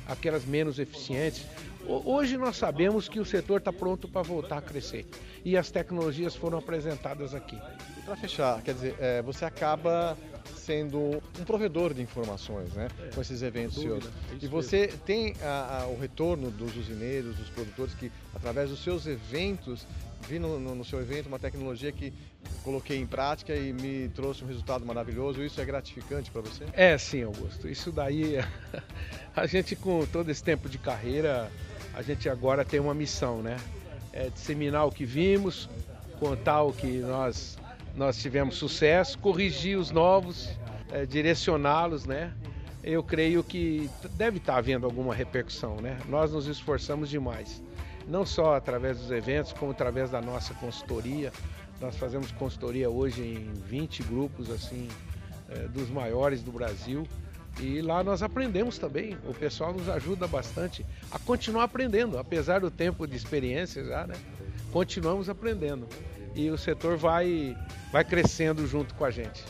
aquelas 0.09 0.45
menos 0.45 0.79
eficientes. 0.79 1.47
Hoje 1.87 2.37
nós 2.37 2.57
sabemos 2.57 3.09
que 3.09 3.21
o 3.21 3.25
setor 3.25 3.59
está 3.59 3.73
pronto 3.73 4.09
para 4.09 4.23
voltar 4.23 4.59
a 4.59 4.63
crescer 4.63 5.07
e 5.45 5.57
as 5.57 5.71
tecnologias 5.71 6.35
foram 6.35 6.59
apresentadas 6.59 7.33
aqui. 7.33 7.59
Para 8.05 8.17
fechar, 8.17 8.61
quer 8.63 8.75
dizer, 8.75 8.97
é, 8.99 9.23
você 9.23 9.45
acaba 9.45 10.17
sendo 10.69 11.23
um 11.41 11.45
provedor 11.47 11.95
de 11.95 12.03
informações, 12.03 12.71
né? 12.75 12.89
É, 13.01 13.15
com 13.15 13.23
esses 13.23 13.41
eventos 13.41 13.81
seus. 13.81 14.05
É 14.05 14.09
e 14.43 14.47
você 14.47 14.81
mesmo. 14.81 14.99
tem 14.99 15.35
a, 15.43 15.85
a, 15.85 15.87
o 15.87 15.99
retorno 15.99 16.51
dos 16.51 16.77
usineiros, 16.77 17.35
dos 17.37 17.49
produtores 17.49 17.95
que, 17.95 18.13
através 18.35 18.69
dos 18.69 18.85
seus 18.85 19.07
eventos, 19.07 19.87
vi 20.29 20.39
no, 20.39 20.61
no, 20.61 20.75
no, 20.75 20.85
seu 20.85 21.01
evento 21.01 21.27
uma 21.27 21.39
tecnologia 21.39 21.91
que 21.91 22.13
coloquei 22.63 22.99
em 22.99 23.07
prática 23.07 23.57
e 23.57 23.73
me 23.73 24.11
trouxe 24.11 24.45
um 24.45 24.47
resultado 24.47 24.85
maravilhoso. 24.85 25.43
Isso 25.43 25.59
é 25.59 25.65
gratificante 25.65 26.31
para 26.31 26.43
você? 26.43 26.65
É, 26.75 26.99
sim, 26.99 27.23
Augusto. 27.23 27.67
Isso 27.67 27.91
daí, 27.91 28.35
a 29.35 29.47
gente 29.47 29.75
com 29.75 30.05
todo 30.05 30.31
esse 30.31 30.45
tempo 30.45 30.69
de 30.69 30.77
carreira, 30.77 31.51
a 31.95 32.03
gente 32.03 32.29
agora 32.29 32.63
tem 32.63 32.79
uma 32.79 32.93
missão, 32.93 33.41
né? 33.41 33.57
É 34.13 34.29
disseminar 34.29 34.87
o 34.87 34.93
que 34.93 35.07
vimos, 35.07 35.67
contar 36.21 36.63
o 36.63 36.75
que 36.75 36.99
nós, 36.99 37.57
nós 37.95 38.21
tivemos 38.21 38.57
sucesso, 38.57 39.19
corrigir 39.19 39.79
os 39.79 39.91
novos, 39.91 40.49
é, 40.93 41.05
direcioná-los, 41.05 42.05
né? 42.05 42.33
Eu 42.83 43.03
creio 43.03 43.43
que 43.43 43.91
deve 44.13 44.39
estar 44.39 44.57
havendo 44.57 44.87
alguma 44.87 45.15
repercussão, 45.15 45.77
né? 45.77 45.99
Nós 46.09 46.33
nos 46.33 46.47
esforçamos 46.47 47.11
demais 47.11 47.61
não 48.09 48.25
só 48.25 48.57
através 48.57 48.99
dos 48.99 49.11
eventos, 49.11 49.53
como 49.53 49.71
através 49.71 50.11
da 50.11 50.21
nossa 50.21 50.55
consultoria. 50.55 51.31
Nós 51.81 51.97
fazemos 51.97 52.33
consultoria 52.33 52.91
hoje 52.91 53.23
em 53.23 53.53
20 53.69 54.03
grupos 54.03 54.51
assim 54.51 54.89
é, 55.49 55.69
dos 55.69 55.89
maiores 55.91 56.43
do 56.43 56.51
Brasil. 56.51 57.07
E 57.61 57.81
lá 57.83 58.03
nós 58.03 58.23
aprendemos 58.23 58.79
também. 58.79 59.17
O 59.29 59.35
pessoal 59.35 59.73
nos 59.73 59.89
ajuda 59.89 60.27
bastante 60.27 60.85
a 61.11 61.19
continuar 61.19 61.65
aprendendo, 61.65 62.19
apesar 62.19 62.61
do 62.61 62.71
tempo 62.71 63.07
de 63.07 63.17
experiência 63.17 63.85
já, 63.85 64.07
né? 64.07 64.15
Continuamos 64.73 65.29
aprendendo. 65.29 65.87
E 66.35 66.51
o 66.51 66.59
setor 66.59 66.97
vai, 66.97 67.57
vai 67.93 68.05
crescendo 68.05 68.67
junto 68.67 68.95
com 68.95 69.05
a 69.05 69.11
gente. 69.11 69.45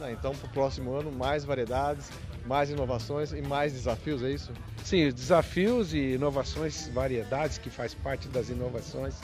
Ah, 0.00 0.10
então, 0.10 0.34
para 0.34 0.46
o 0.46 0.50
próximo 0.50 0.92
ano, 0.94 1.10
mais 1.10 1.44
variedades, 1.44 2.10
mais 2.44 2.68
inovações 2.70 3.32
e 3.32 3.40
mais 3.40 3.72
desafios, 3.72 4.22
é 4.22 4.30
isso? 4.30 4.52
Sim, 4.84 5.10
desafios 5.10 5.94
e 5.94 6.14
inovações, 6.14 6.88
variedades 6.88 7.58
que 7.58 7.70
faz 7.70 7.94
parte 7.94 8.28
das 8.28 8.48
inovações, 8.50 9.14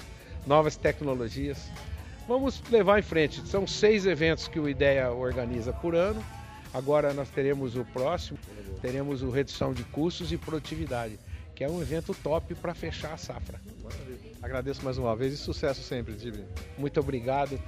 novas 0.46 0.76
tecnologias. 0.76 1.58
Vamos 2.26 2.62
levar 2.70 2.98
em 2.98 3.02
frente. 3.02 3.46
São 3.46 3.66
seis 3.66 4.06
eventos 4.06 4.48
que 4.48 4.58
o 4.58 4.68
IDEA 4.68 5.10
organiza 5.10 5.72
por 5.72 5.94
ano. 5.94 6.24
Agora 6.72 7.12
nós 7.12 7.28
teremos 7.28 7.76
o 7.76 7.84
próximo, 7.84 8.38
teremos 8.80 9.22
o 9.22 9.30
redução 9.30 9.74
de 9.74 9.84
custos 9.84 10.32
e 10.32 10.38
produtividade, 10.38 11.18
que 11.54 11.62
é 11.62 11.68
um 11.68 11.82
evento 11.82 12.14
top 12.14 12.54
para 12.54 12.74
fechar 12.74 13.12
a 13.12 13.18
safra. 13.18 13.60
Agradeço 14.40 14.82
mais 14.82 14.96
uma 14.96 15.14
vez 15.14 15.34
e 15.34 15.36
sucesso 15.36 15.82
sempre, 15.82 16.14
Tibi. 16.14 16.44
Muito 16.78 16.98
obrigado. 16.98 17.60